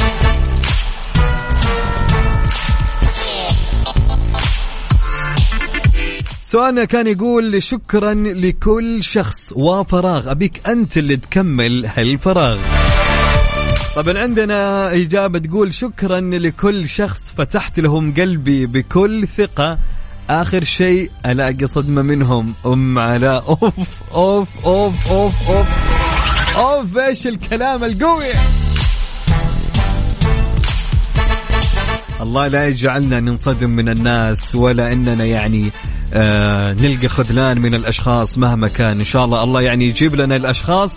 سؤالنا 6.51 6.85
كان 6.85 7.07
يقول 7.07 7.63
شكرا 7.63 8.15
لكل 8.15 9.03
شخص 9.03 9.53
وفراغ. 9.53 10.31
أبيك 10.31 10.69
أنت 10.69 10.99
اللي 10.99 11.17
تكمل 11.17 11.87
هالفراغ. 11.87 12.59
طبعا 13.97 14.19
عندنا 14.19 14.93
إجابة 14.95 15.39
تقول 15.39 15.75
شكرا 15.75 16.21
لكل 16.21 16.89
شخص 16.89 17.21
فتحت 17.37 17.81
لهم 17.81 18.15
قلبي 18.15 18.67
بكل 18.67 19.29
ثقة. 19.29 19.79
آخر 20.31 20.65
شيء 20.65 21.11
ألاقي 21.27 21.67
صدمة 21.67 22.03
منهم. 22.03 22.55
أم 22.67 22.99
علاء. 22.99 23.45
أوف 23.51 23.75
أوف 24.15 24.67
أوف 24.67 25.11
أوف 25.13 25.51
أوف. 25.51 25.67
أوف 26.57 26.97
إيش 26.97 27.27
الكلام 27.27 27.85
القوي. 27.85 28.33
الله 32.21 32.49
لا 32.49 32.67
يجعلنا 32.67 33.21
ننصدم 33.21 33.71
من 33.71 33.89
الناس 33.89 34.55
ولا 34.55 34.93
إننا 34.93 35.25
يعني 35.25 35.71
آه 36.15 36.73
نلقى 36.73 37.09
خذلان 37.09 37.61
من 37.61 37.75
الأشخاص 37.75 38.39
مهما 38.39 38.69
كان 38.69 38.99
إن 38.99 39.05
شاء 39.05 39.25
الله. 39.25 39.43
الله 39.43 39.63
يعني 39.63 39.85
يجيب 39.85 40.15
لنا 40.15 40.37
الأشخاص 40.37 40.97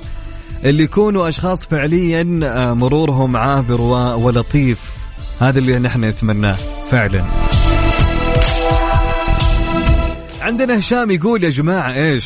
اللي 0.66 0.84
يكونوا 0.84 1.30
أشخاص 1.30 1.66
فعليا 1.66 2.40
آه، 2.44 2.74
مرورهم 2.74 3.38
عابر 3.38 3.82
ولطيف. 3.82 4.80
هذا 5.42 5.60
اللي 5.60 5.80
نحن 5.80 6.06
نتمناه 6.06 6.56
فعلا. 6.92 7.26
عندنا 10.42 10.80
هشام 10.80 11.12
يقول 11.12 11.44
يا 11.44 11.50
جماعة 11.50 11.94
إيش؟ 11.94 12.26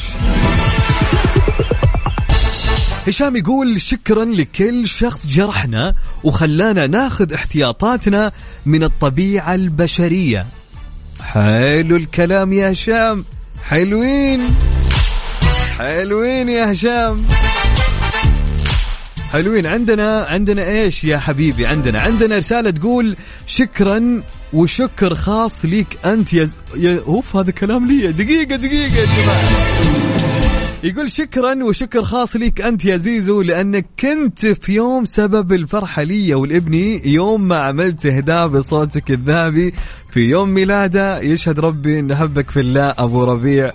هشام 3.08 3.36
يقول 3.36 3.82
شكرا 3.82 4.26
لكل 4.26 4.88
شخص 4.88 5.28
جرحنا 5.28 5.94
وخلانا 6.24 6.88
ناخذ 6.88 7.34
احتياطاتنا 7.34 8.32
من 8.66 8.84
الطبيعة 8.84 9.56
البشرية. 9.56 10.46
حلو 11.28 11.96
الكلام 11.96 12.54
يا 12.54 12.72
هشام. 12.72 13.26
حلوين. 13.66 14.42
حلوين 15.80 16.50
يا 16.50 16.72
هشام. 16.72 17.18
حلوين. 19.34 19.66
عندنا 19.68 20.26
عندنا 20.26 20.68
إيش 20.68 21.04
يا 21.04 21.18
حبيبي؟ 21.18 21.66
عندنا 21.68 22.02
عندنا 22.02 22.38
رسالة 22.38 22.70
تقول 22.70 23.16
شكرا 23.48 24.22
وشكر 24.54 25.16
خاص 25.16 25.66
ليك 25.66 25.88
أنت 26.06 26.34
يا, 26.34 26.44
ز... 26.44 26.52
يا 26.76 27.00
أوف 27.08 27.36
هذا 27.36 27.52
كلام 27.52 27.88
لي. 27.88 28.12
دقيقة 28.12 28.56
دقيقة 28.56 28.96
يا 28.98 29.06
جماعة. 29.06 29.97
يقول 30.84 31.12
شكرا 31.12 31.64
وشكر 31.64 32.04
خاص 32.04 32.36
ليك 32.36 32.62
أنت 32.62 32.86
يا 32.86 32.98
زيزو 32.98 33.42
لأنك 33.42 33.86
كنت 34.00 34.46
في 34.46 34.74
يوم 34.74 35.06
سبب 35.06 35.54
الفرحه 35.54 36.04
لي 36.04 36.34
ولابني 36.34 37.08
يوم 37.08 37.48
ما 37.48 37.60
عملت 37.60 38.06
إهداء 38.06 38.48
بصوتك 38.48 39.12
الذهبي 39.12 39.74
في 40.12 40.20
يوم 40.20 40.50
ميلاده. 40.50 41.22
يشهد 41.22 41.60
ربي 41.60 42.00
إن 42.00 42.12
احبك 42.12 42.50
في 42.50 42.60
الله 42.60 42.94
أبو 42.98 43.24
ربيع. 43.24 43.72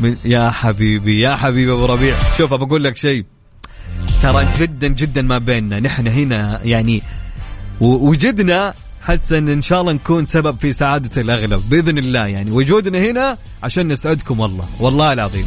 من 0.00 0.16
يا 0.24 0.50
حبيبي 0.50 1.20
يا 1.20 1.36
حبيبي 1.36 1.72
أبو 1.72 1.86
ربيع. 1.86 2.14
شوف 2.38 2.54
بقول 2.54 2.84
لك 2.84 2.96
شيء. 2.96 3.24
ترى 4.22 4.46
جدا 4.58 4.88
جدا 4.88 5.22
ما 5.22 5.38
بيننا. 5.38 5.80
نحن 5.80 6.06
هنا 6.06 6.60
يعني 6.64 7.02
وجدنا 7.80 8.74
حتى 9.02 9.38
ان 9.38 9.48
إن 9.48 9.62
شاء 9.62 9.80
الله 9.80 9.92
نكون 9.92 10.26
سبب 10.26 10.58
في 10.60 10.72
سعادة 10.72 11.22
الأغلب 11.22 11.60
بإذن 11.70 11.98
الله 11.98 12.26
يعني. 12.26 12.50
وجودنا 12.50 12.98
هنا 12.98 13.38
عشان 13.62 13.88
نسعدكم 13.88 14.40
والله. 14.40 14.64
والله 14.80 15.12
العظيم. 15.12 15.46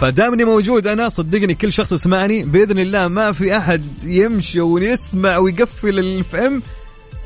فدامني 0.00 0.44
موجود. 0.44 0.86
أنا 0.86 1.08
صدقني 1.08 1.54
كل 1.54 1.72
شخص 1.72 1.92
يسمعني. 1.92 2.42
بإذن 2.42 2.78
الله 2.78 3.08
ما 3.08 3.32
في 3.32 3.56
أحد 3.56 3.84
يمشي 4.04 4.60
ويسمع 4.60 5.36
ويقفل 5.36 5.98
الاف 5.98 6.36
ام 6.36 6.62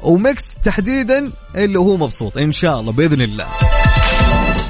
وميكس 0.03 0.59
تحديدا 0.64 1.31
إلا 1.57 1.81
وهو 1.81 1.97
مبسوط. 1.97 2.39
إن 2.39 2.53
شاء 2.53 2.81
الله 2.81 2.93
بإذن 2.93 3.22
الله. 3.22 3.47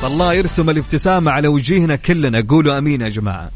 فالله 0.02 0.34
يرسم 0.34 0.70
الابتسامة 0.70 1.30
على 1.30 1.48
وجيهنا 1.48 1.96
كلنا. 1.96 2.44
قولوا 2.48 2.78
آمين 2.78 3.00
يا 3.00 3.09
جماعة. 3.09 3.48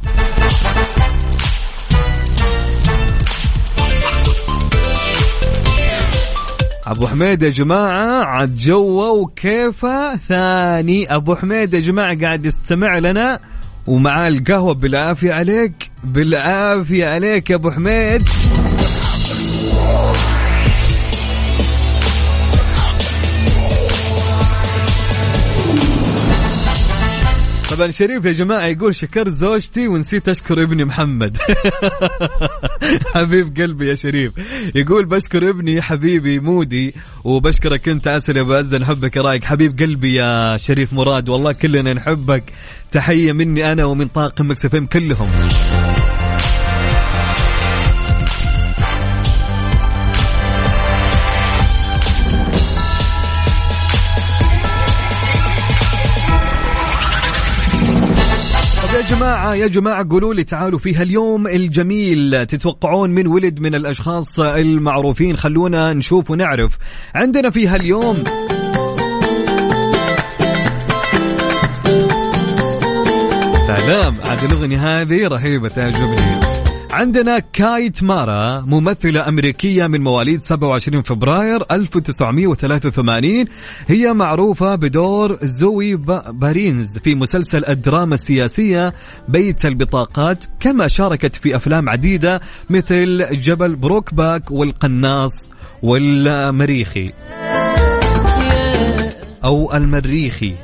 أبو 6.87 7.07
حميد 7.07 7.43
يا 7.43 7.49
جماعة 7.49 8.25
عاد 8.25 8.57
جوه 8.57 9.11
وكيفه 9.11 10.17
ثاني. 10.17 11.15
أبو 11.15 11.35
حميد 11.35 11.75
يا 11.75 11.81
جماعة 11.81 12.21
قاعد 12.21 12.47
يستمع 12.47 12.99
لنا. 12.99 13.41
ومع 13.89 14.29
القهوة 14.29 14.75
بالعافية 14.75 15.33
عليك 15.33 15.91
بالعافية 16.05 17.07
عليك 17.07 17.51
يا 17.51 17.55
أبو 17.55 17.71
حميد. 17.71 18.23
طبعا 27.79 27.91
شريف 27.91 28.25
يا 28.25 28.33
جماعة 28.33 28.67
يقول 28.67 28.95
شكرت 28.95 29.29
زوجتي 29.29 29.89
ونسيت 29.89 30.29
أشكر 30.29 30.63
ابني 30.63 30.85
محمد. 30.85 31.37
حبيب 33.15 33.61
قلبي 33.61 33.89
يا 33.89 33.95
شريف. 33.95 34.33
يقول 34.75 35.05
بشكر 35.05 35.49
ابني 35.49 35.83
حبيبي 35.83 36.41
مودي 36.41 36.95
وبشكرك 37.25 37.89
أنت 37.89 38.09
عسل 38.09 38.37
يا 38.37 38.43
أبو 38.43 38.55
عزة 38.55 38.79
نحبك 38.79 39.17
رايك 39.17 39.45
حبيب 39.45 39.79
قلبي 39.79 40.15
يا 40.15 40.57
شريف 40.57 40.93
مراد 40.93 41.29
والله 41.29 41.53
كلنا 41.53 41.95
نحبك. 41.95 42.43
تحية 42.91 43.33
مني 43.33 43.73
أنا 43.73 43.85
ومن 43.85 44.09
طاقم 44.09 44.51
مكسفين 44.51 44.87
كلهم. 44.87 45.31
جماعة 59.29 59.55
يا 59.55 59.67
جماعة 59.67 60.07
قولوا 60.11 60.35
لي 60.35 60.45
تعالوا 60.45 60.79
في 60.79 60.95
هاليوم 60.95 61.47
الجميل. 61.47 62.47
تتوقعون 62.47 63.11
من 63.11 63.27
ولد 63.27 63.61
من 63.61 63.75
الأشخاص 63.75 64.41
المعروفين؟ 64.41 65.37
خلونا 65.37 65.93
نشوف 65.93 66.31
ونعرف. 66.31 66.79
عندنا 67.15 67.51
في 67.51 67.69
هاليوم 67.69 68.25
سلام. 73.67 74.15
عاد 74.25 74.45
الأغنية 74.45 75.01
هذه 75.01 75.29
رهيبة 75.29 75.69
تعجبني. 75.69 76.48
عندنا 76.91 77.39
كايت 77.39 78.03
مارا 78.03 78.61
ممثلة 78.61 79.29
أمريكية 79.29 79.87
من 79.87 80.01
مواليد 80.05 80.45
27 80.47 81.03
فبراير 81.03 81.63
1983 81.71 83.45
هي 83.89 84.13
معروفة 84.13 84.75
بدور 84.75 85.39
زوي 85.43 85.97
با- 85.97 86.31
بارينز 86.31 86.99
في 86.99 87.15
مسلسل 87.15 87.65
الدراما 87.65 88.15
السياسية 88.15 88.93
بيت 89.29 89.65
البطاقات 89.67 90.45
كما 90.61 90.89
شاركت 90.89 91.37
في 91.37 91.57
أفلام 91.57 91.89
عديدة 91.89 92.41
مثل 92.71 93.27
جبل 93.33 93.77
بروكباك 93.77 94.51
والقناص 94.51 95.51
والمريخي. 95.83 97.13
أو 99.45 99.75
المريخي. 99.77 100.55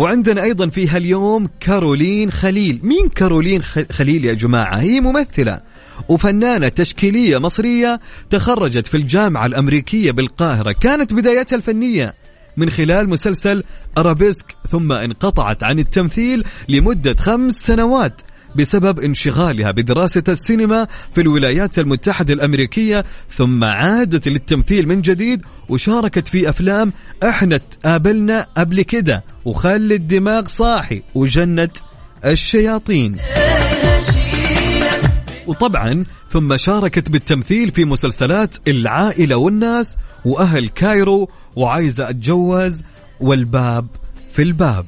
وعندنا 0.00 0.42
أيضا 0.42 0.68
في 0.68 0.88
هاليوم 0.88 1.48
كارولين 1.60 2.30
خليل. 2.30 2.80
مين 2.82 3.08
كارولين 3.08 3.62
خليل 3.92 4.24
يا 4.24 4.32
جماعة؟ 4.32 4.76
هي 4.76 5.00
ممثلة 5.00 5.60
وفنانة 6.08 6.68
تشكيلية 6.68 7.38
مصرية 7.38 8.00
تخرجت 8.30 8.86
في 8.86 8.96
الجامعة 8.96 9.46
الأمريكية 9.46 10.10
بالقاهرة. 10.10 10.72
كانت 10.72 11.14
بدايتها 11.14 11.56
الفنية 11.56 12.14
من 12.56 12.70
خلال 12.70 13.08
مسلسل 13.08 13.64
أرابيسك 13.98 14.54
ثم 14.70 14.92
انقطعت 14.92 15.64
عن 15.64 15.78
التمثيل 15.78 16.44
لمدة 16.68 17.14
خمس 17.14 17.54
سنوات. 17.54 18.20
بسبب 18.56 19.00
انشغالها 19.00 19.70
بدراسة 19.70 20.22
السينما 20.28 20.86
في 21.14 21.20
الولايات 21.20 21.78
المتحدة 21.78 22.34
الأمريكية 22.34 23.04
ثم 23.36 23.64
عادت 23.64 24.28
للتمثيل 24.28 24.88
من 24.88 25.00
جديد 25.00 25.42
وشاركت 25.68 26.28
في 26.28 26.48
أفلام 26.48 26.92
إحنا 27.24 27.56
تقابلنا 27.56 28.46
قبل 28.56 28.82
كده 28.82 29.24
وخلي 29.44 29.94
الدماغ 29.94 30.46
صاحي 30.46 31.02
وجنة 31.14 31.68
الشياطين. 32.24 33.16
وطبعا 35.46 36.04
ثم 36.30 36.56
شاركت 36.56 37.10
بالتمثيل 37.10 37.70
في 37.70 37.84
مسلسلات 37.84 38.56
العائلة 38.68 39.36
والناس 39.36 39.96
وأهل 40.24 40.68
كايرو 40.68 41.30
وعايزة 41.56 42.10
أتجوز 42.10 42.82
والباب 43.20 43.86
في 44.32 44.42
الباب. 44.42 44.86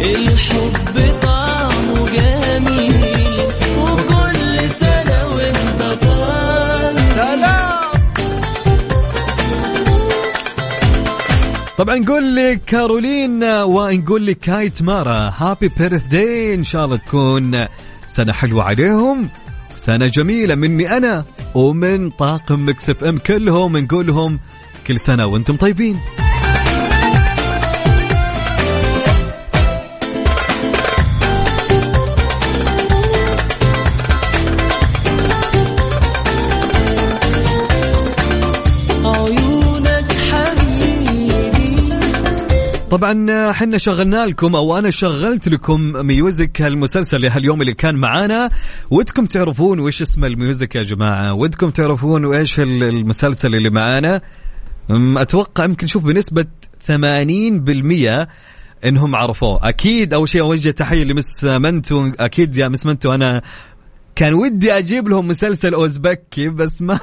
الحب 0.00 1.20
طعمه 1.22 2.04
جميل 2.10 3.40
وكل 3.78 4.70
سنة 4.70 5.26
وانت 5.26 6.02
طالع 6.02 7.80
طبعا 11.78 11.96
نقول 11.96 12.36
لك 12.36 12.60
كارولين 12.66 13.44
ونقول 13.44 14.26
لك 14.26 14.38
كايت 14.38 14.82
مارا. 14.82 15.32
happy 15.36 15.70
birthday 15.78 16.54
إن 16.54 16.64
شاء 16.64 16.84
الله 16.84 16.96
تكون 16.96 17.66
سنة 18.08 18.32
حلوة 18.32 18.64
عليهم 18.64 19.28
سنة 19.76 20.06
جميلة 20.06 20.54
مني 20.54 20.96
أنا 20.96 21.24
ومن 21.54 22.10
طاقم 22.10 22.68
مكس 22.68 22.90
إف 22.90 23.04
إم 23.04 23.18
كلهم 23.18 23.76
نقول 23.76 24.06
لهم 24.06 24.38
كل 24.86 24.98
سنة 25.00 25.26
وأنتم 25.26 25.56
طيبين. 25.56 25.98
طبعا 42.98 43.52
حنا 43.52 43.78
شغلنا 43.78 44.26
لكم 44.26 44.54
أو 44.56 44.78
أنا 44.78 44.90
شغلت 44.90 45.48
لكم 45.48 45.80
music 46.06 46.62
هالمسلسل 46.62 47.26
هاليوم 47.26 47.60
اللي 47.60 47.74
كان 47.74 47.94
معانا. 47.94 48.50
ودكم 48.90 49.26
تعرفون 49.26 49.80
وش 49.80 50.02
اسم 50.02 50.24
ال 50.24 50.32
music 50.32 50.74
يا 50.74 50.82
جماعة؟ 50.82 51.34
ودكم 51.34 51.70
تعرفون 51.70 52.24
وإيش 52.24 52.60
ال- 52.60 52.84
المسلسل 52.84 53.54
اللي 53.54 53.70
معانا؟ 53.70 54.20
أتوقع 55.16 55.64
يمكن 55.64 55.86
شوف 55.86 56.04
بنسبة 56.04 56.46
80% 56.86 58.28
إنهم 58.84 59.16
عرفوه. 59.16 59.68
أكيد 59.68 60.14
أول 60.14 60.28
شيء 60.28 60.40
اوجه 60.42 60.70
تحية 60.70 61.04
ل 61.04 61.12
Miss 61.12 61.44
منتو. 61.44 62.10
أكيد 62.20 62.56
يا 62.56 62.68
Miss 62.68 62.86
منتو 62.86 63.14
أنا 63.14 63.42
كان 64.14 64.34
ودي 64.34 64.72
أجيب 64.78 65.08
لهم 65.08 65.28
مسلسل 65.28 65.74
أوزبكي 65.74 66.48
بس 66.48 66.82
ما 66.82 66.98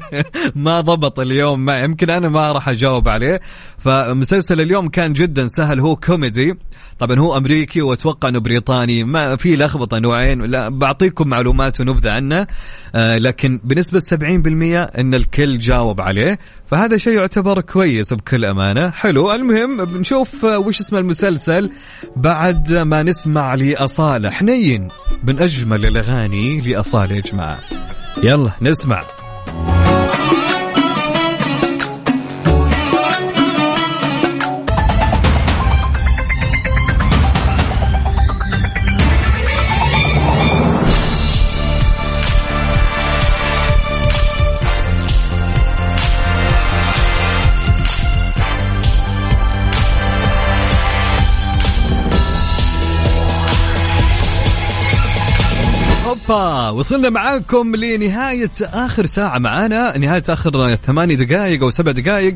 ما 0.54 0.80
ضبط 0.80 1.20
اليوم 1.20 1.64
ما 1.64 1.78
يمكن 1.78 2.10
أنا 2.10 2.28
ما 2.28 2.52
راح 2.52 2.68
أجاوب 2.68 3.08
عليه. 3.08 3.40
فمسلسل 3.84 4.60
اليوم 4.60 4.88
كان 4.88 5.12
جدا 5.12 5.46
سهل 5.46 5.80
هو 5.80 5.96
كوميدي. 5.96 6.54
طبعا 6.98 7.18
هو 7.18 7.36
أمريكي 7.36 7.82
وأتوقع 7.82 8.28
إنه 8.28 8.40
بريطاني. 8.40 9.04
ما 9.04 9.36
في 9.36 9.56
لخبطه 9.56 9.98
نوعين 9.98 10.42
لا 10.42 10.68
بعطيكم 10.68 11.28
معلومات 11.28 11.80
ونبذة 11.80 12.10
عنه. 12.10 12.46
آه 12.94 13.14
لكن 13.18 13.60
بنسبة 13.64 13.98
70% 13.98 14.98
إن 14.98 15.14
الكل 15.14 15.58
جاوب 15.58 16.00
عليه. 16.00 16.38
فهذا 16.70 16.96
شيء 16.96 17.12
يعتبر 17.12 17.60
كويس 17.60 18.14
بكل 18.14 18.44
أمانة. 18.44 18.90
حلو 18.90 19.32
المهم 19.32 19.84
بنشوف 19.84 20.44
آه، 20.44 20.58
وش 20.58 20.80
اسم 20.80 20.96
المسلسل 20.96 21.70
بعد 22.16 22.72
ما 22.72 23.02
نسمع 23.02 23.54
لأصالة 23.54 24.30
حنين. 24.30 24.88
من 25.24 25.38
أجمل 25.38 25.86
الأغاني 25.86 26.60
لأصالة 26.60 27.14
يا 27.14 27.20
جماعة. 27.20 27.58
يلا 28.22 28.50
نسمع. 28.62 29.21
وصلنا 56.72 57.10
معاكم 57.10 57.76
لنهاية 57.76 58.50
آخر 58.62 59.06
ساعة 59.06 59.38
معانا. 59.38 59.98
نهاية 59.98 60.22
آخر 60.28 60.74
ثماني 60.74 61.16
دقائق 61.16 61.62
أو 61.62 61.70
سبع 61.70 61.92
دقائق 61.92 62.34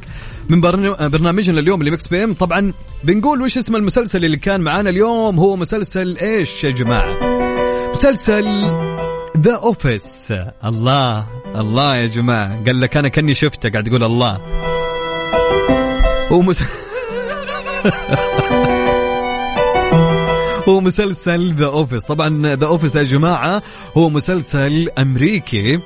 من 0.49 0.61
برن- 0.61 1.09
برنامجنا 1.09 1.61
اليوم 1.61 1.81
اللي 1.81 1.91
Mix 1.91 2.09
PM. 2.09 2.33
طبعا 2.33 2.73
بنقول 3.05 3.43
وش 3.43 3.59
اسم 3.59 3.77
المسلسل 3.77 4.25
اللي 4.25 4.37
كان 4.37 4.61
معانا 4.61 4.91
اليوم؟ 4.91 5.39
هو 5.39 5.57
مسلسل 5.57 6.17
إيش 6.19 6.65
يا 6.65 6.71
جماعة؟ 6.71 7.17
مسلسل 7.91 8.47
The 9.39 9.55
Office 9.55 10.33
الله 10.65 11.27
الله 11.57 11.97
يا 11.97 12.07
جماعة. 12.07 12.65
قال 12.67 12.81
لك 12.81 12.97
أنا 12.97 13.09
كأني 13.09 13.35
شفته 13.35 13.71
قاعد 13.71 13.87
يقول 13.87 14.05
الله. 14.05 14.39
هو 16.33 16.43
هو 20.69 20.81
مسلسل 20.81 21.55
The 21.55 21.67
Office 21.67 22.05
طبعا 22.05 22.55
The 22.55 22.67
Office 22.67 22.97
يا 22.97 23.03
جماعة 23.03 23.63
هو 23.97 24.09
مسلسل 24.09 24.89
أمريكي 24.99 25.81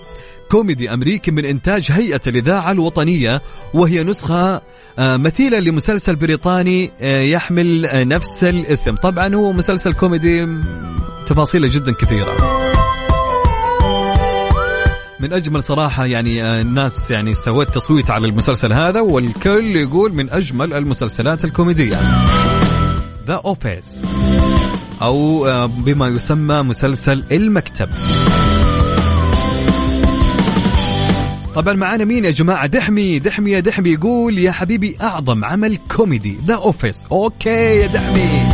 كوميدي 0.51 0.95
أمريكي 0.95 1.31
من 1.31 1.45
إنتاج 1.45 1.93
هيئة 1.93 2.21
الإذاعة 2.27 2.73
الوطنية 2.73 3.43
وهي 3.75 4.05
نسخة 4.05 4.63
آه، 4.99 5.17
مثيلة 5.17 5.59
لمسلسل 5.61 6.17
بريطاني 6.17 6.91
آه، 7.01 7.21
يحمل 7.21 7.87
آه، 7.87 8.05
نفس 8.05 8.45
الاسم. 8.45 8.97
طبعا 8.97 9.35
هو 9.35 9.53
مسلسل 9.53 9.93
كوميدي 9.93 10.49
تفاصيله 11.27 11.69
جدا 11.69 11.93
كثيرة. 11.93 12.33
من 15.21 15.33
أجمل 15.33 15.63
صراحة 15.63 16.07
يعني 16.07 16.61
الناس 16.61 17.11
يعني 17.11 17.35
سوت 17.35 17.75
تصويت 17.75 18.11
على 18.11 18.27
المسلسل 18.27 18.73
هذا 18.73 19.01
والكل 19.01 19.77
يقول 19.77 20.13
من 20.13 20.31
أجمل 20.31 20.75
المسلسلات 20.75 21.45
الكوميدية. 21.45 21.99
The 23.27 23.35
Office 23.45 24.03
أو 25.03 25.47
آه، 25.47 25.67
بما 25.67 26.09
يسمى 26.09 26.63
مسلسل 26.63 27.25
المكتب. 27.33 27.89
طبعا 31.55 31.75
معانا 31.75 32.05
مين 32.05 32.25
يا 32.25 32.31
جماعة؟ 32.31 32.67
دحمي 32.67 33.19
دحمي 33.19 33.51
يا 33.51 33.61
دحمي 33.61 33.91
يقول 33.91 34.39
يا 34.39 34.53
حبيبي 34.53 34.97
أعظم 35.03 35.45
عمل 35.45 35.79
كوميدي 35.97 36.37
The 36.47 36.55
Office 36.55 37.03
okay 37.13 37.51
يا 37.51 37.87
دحمي. 37.87 38.50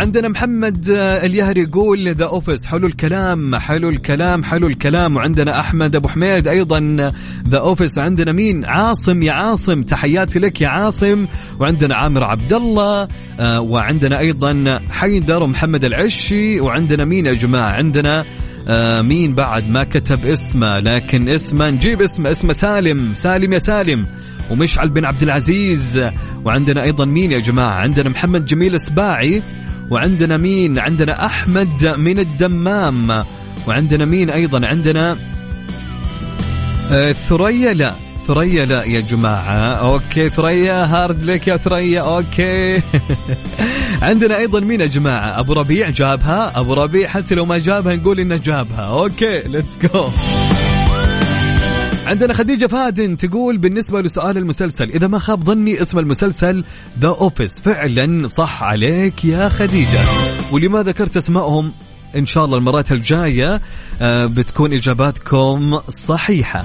عندنا 0.00 0.28
محمد 0.28 0.90
آه، 0.90 1.26
اليهري 1.26 1.60
يقول 1.60 2.08
The 2.08 2.24
Office 2.24 2.66
حلو 2.66 2.86
الكلام 2.86 3.56
حلو 3.56 3.88
الكلام 3.88 4.44
حلو 4.44 4.66
الكلام. 4.66 5.16
وعندنا 5.16 5.60
أحمد 5.60 5.96
أبو 5.96 6.08
حميد 6.08 6.48
أيضا 6.48 7.10
The 7.48 7.58
Office 7.58 7.98
عندنا 7.98 8.32
مين؟ 8.32 8.64
عاصم 8.64 9.22
يا 9.22 9.32
عاصم 9.32 9.82
تحياتي 9.82 10.38
لك 10.38 10.60
يا 10.60 10.68
عاصم. 10.68 11.26
وعندنا 11.58 11.96
عامر 11.96 12.24
عبد 12.24 12.52
الله 12.52 13.08
آه، 13.40 13.60
وعندنا 13.60 14.18
أيضا 14.18 14.80
حيدر 14.90 15.42
ومحمد 15.42 15.84
العشي. 15.84 16.60
وعندنا 16.60 17.04
مين 17.04 17.26
يا 17.26 17.32
جماعة؟ 17.32 17.72
عندنا 17.72 18.24
آه، 18.68 19.02
مين 19.02 19.34
بعد 19.34 19.68
ما 19.70 19.84
كتب 19.84 20.26
اسمه؟ 20.26 20.78
لكن 20.78 21.28
اسمه 21.28 21.70
نجيب 21.70 22.02
اسمه 22.02 22.30
اسمه 22.30 22.52
سالم 22.52 23.14
سالم 23.14 23.52
يا 23.52 23.58
سالم. 23.58 24.06
ومشعل 24.50 24.88
بن 24.88 25.04
عبد 25.04 25.22
العزيز. 25.22 26.04
وعندنا 26.44 26.82
أيضا 26.82 27.04
مين 27.04 27.32
يا 27.32 27.38
جماعة؟ 27.38 27.74
عندنا 27.74 28.10
محمد 28.10 28.44
جميل 28.44 28.74
السباعي. 28.74 29.42
وعندنا 29.90 30.36
مين؟ 30.36 30.78
عندنا 30.78 31.26
أحمد 31.26 31.86
من 31.86 32.18
الدمام. 32.18 33.24
وعندنا 33.68 34.04
مين 34.04 34.30
أيضا؟ 34.30 34.66
عندنا 34.66 35.16
آه، 36.92 37.12
ثريا. 37.12 37.72
لا 37.72 37.92
ثريا 38.26 38.64
لا 38.64 38.84
يا 38.84 39.00
جماعة. 39.00 39.58
okay 39.58 40.28
ثريا 40.28 40.84
hard 40.84 41.22
luck 41.22 41.48
يا 41.48 41.56
ثريا. 41.56 42.00
okay. 42.00 42.82
عندنا 44.02 44.36
أيضا 44.38 44.60
مين 44.60 44.80
يا 44.80 44.86
جماعة؟ 44.86 45.40
أبو 45.40 45.52
ربيع 45.52 45.90
جابها. 45.90 46.60
أبو 46.60 46.74
ربيع 46.74 47.08
حتى 47.08 47.34
لو 47.34 47.44
ما 47.44 47.58
جابها 47.58 47.96
نقول 47.96 48.20
إنه 48.20 48.36
جابها. 48.36 48.80
okay 48.80 49.38
let's 49.38 49.78
go 49.82 50.08
عندنا 52.10 52.34
خديجة 52.34 52.66
فادن 52.66 53.16
تقول 53.16 53.58
بالنسبة 53.58 54.00
لسؤال 54.00 54.38
المسلسل 54.38 54.90
إذا 54.90 55.06
ما 55.06 55.18
خاب 55.18 55.44
ظني 55.44 55.82
اسم 55.82 55.98
المسلسل 55.98 56.64
The 57.00 57.08
Office 57.08 57.60
فعلا 57.60 58.26
صح 58.26 58.62
عليك 58.62 59.24
يا 59.24 59.48
خديجة. 59.48 60.00
ولما 60.52 60.82
ذكرت 60.82 61.16
أسمائهم؟ 61.16 61.72
إن 62.16 62.26
شاء 62.26 62.44
الله 62.44 62.58
المرات 62.58 62.92
الجاية 62.92 63.60
آه، 64.02 64.26
بتكون 64.26 64.72
إجاباتكم 64.72 65.78
صحيحة. 65.88 66.64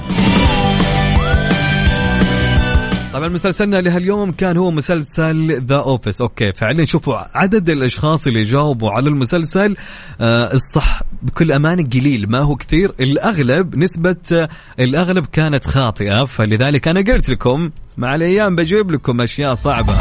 طبعا 3.15 3.27
مسلسلنا 3.27 3.81
لهاليوم 3.81 4.31
كان 4.31 4.57
هو 4.57 4.71
مسلسل 4.71 5.61
The 5.65 5.75
Office 5.75 6.21
okay 6.21 6.53
فعلا 6.53 6.85
شوفوا 6.85 7.37
عدد 7.37 7.69
الأشخاص 7.69 8.27
اللي 8.27 8.41
جاوبوا 8.41 8.91
على 8.91 9.09
المسلسل 9.09 9.75
آه 10.21 10.53
الصح 10.53 11.01
بكل 11.21 11.51
امانه 11.51 11.89
قليل 11.89 12.29
ما 12.29 12.39
هو 12.39 12.55
كثير. 12.55 12.93
الأغلب 12.99 13.75
نسبة 13.75 14.15
آه 14.31 14.49
الأغلب 14.79 15.25
كانت 15.25 15.65
خاطئة 15.65 16.25
فلذلك 16.25 16.87
أنا 16.87 16.99
قلت 16.99 17.29
لكم 17.29 17.69
مع 17.97 18.15
الأيام 18.15 18.55
بجيب 18.55 18.91
لكم 18.91 19.21
أشياء 19.21 19.55
صعبة. 19.55 19.95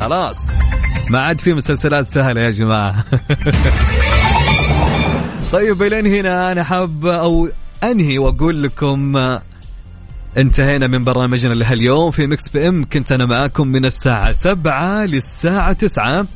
خلاص 0.00 0.36
ما 1.10 1.20
عاد 1.20 1.40
في 1.40 1.54
مسلسلات 1.54 2.06
سهلة 2.06 2.40
يا 2.40 2.50
جماعة. 2.50 3.04
طيب 5.52 5.82
الين 5.82 6.06
هنا 6.06 6.52
أنا 6.52 6.64
حاب 6.64 7.06
أو 7.06 7.48
أنهي 7.84 8.18
وأقول 8.18 8.62
لكم 8.62 9.16
آه، 9.16 9.42
انتهينا 10.38 10.86
من 10.86 11.04
برنامجنا 11.04 11.54
لهاليوم 11.54 12.10
في 12.10 12.26
Mix 12.26 12.48
PM. 12.48 12.84
كنت 12.84 13.12
أنا 13.12 13.26
معاكم 13.26 13.68
من 13.68 13.84
الساعة 13.84 14.32
سبعة 14.32 15.04
للساعة 15.04 15.72
تسعة. 15.72 16.26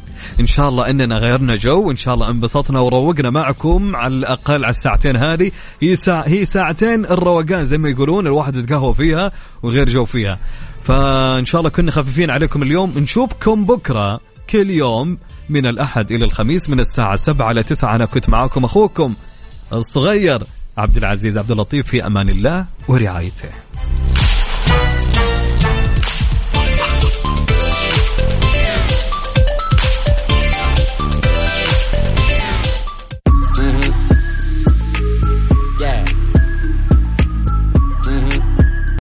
إن 0.40 0.46
شاء 0.46 0.68
الله 0.68 0.90
إننا 0.90 1.18
غيرنا 1.18 1.56
جو. 1.56 1.88
وان 1.88 1.96
شاء 1.96 2.14
الله 2.14 2.30
انبسطنا 2.30 2.80
وروقنا 2.80 3.30
معكم 3.30 3.96
على 3.96 4.14
الأقل 4.14 4.64
على 4.64 4.70
الساعتين 4.70 5.16
هذه. 5.16 5.50
هي 5.82 5.96
ساعة 5.96 6.22
هي 6.22 6.44
ساعتين 6.44 7.04
الروقان 7.04 7.64
زي 7.64 7.78
ما 7.78 7.88
يقولون 7.88 8.26
الواحد 8.26 8.56
يتقهوى 8.56 8.94
فيها 8.94 9.32
وغير 9.62 9.88
جو 9.88 10.04
فيها. 10.04 10.38
فإن 10.84 11.44
شاء 11.44 11.60
الله 11.60 11.70
كنا 11.70 11.90
خفيفين 11.90 12.30
عليكم 12.30 12.62
اليوم. 12.62 12.92
نشوفكم 12.96 13.64
بكرة 13.64 14.20
كل 14.50 14.70
يوم 14.70 15.18
من 15.48 15.66
الأحد 15.66 16.12
إلى 16.12 16.24
الخميس 16.24 16.70
من 16.70 16.80
الساعة 16.80 17.16
سبعة 17.16 17.50
إلى 17.50 17.62
تسعة. 17.62 17.94
أنا 17.94 18.06
كنت 18.06 18.28
معاكم 18.28 18.64
أخوكم 18.64 19.14
الصغير 19.72 20.42
عبد 20.78 20.96
العزيز 20.96 21.38
عبد 21.38 21.50
اللطيف. 21.50 21.86
في 21.86 22.06
أمان 22.06 22.28
الله 22.28 22.66
ورعايته. 22.88 23.63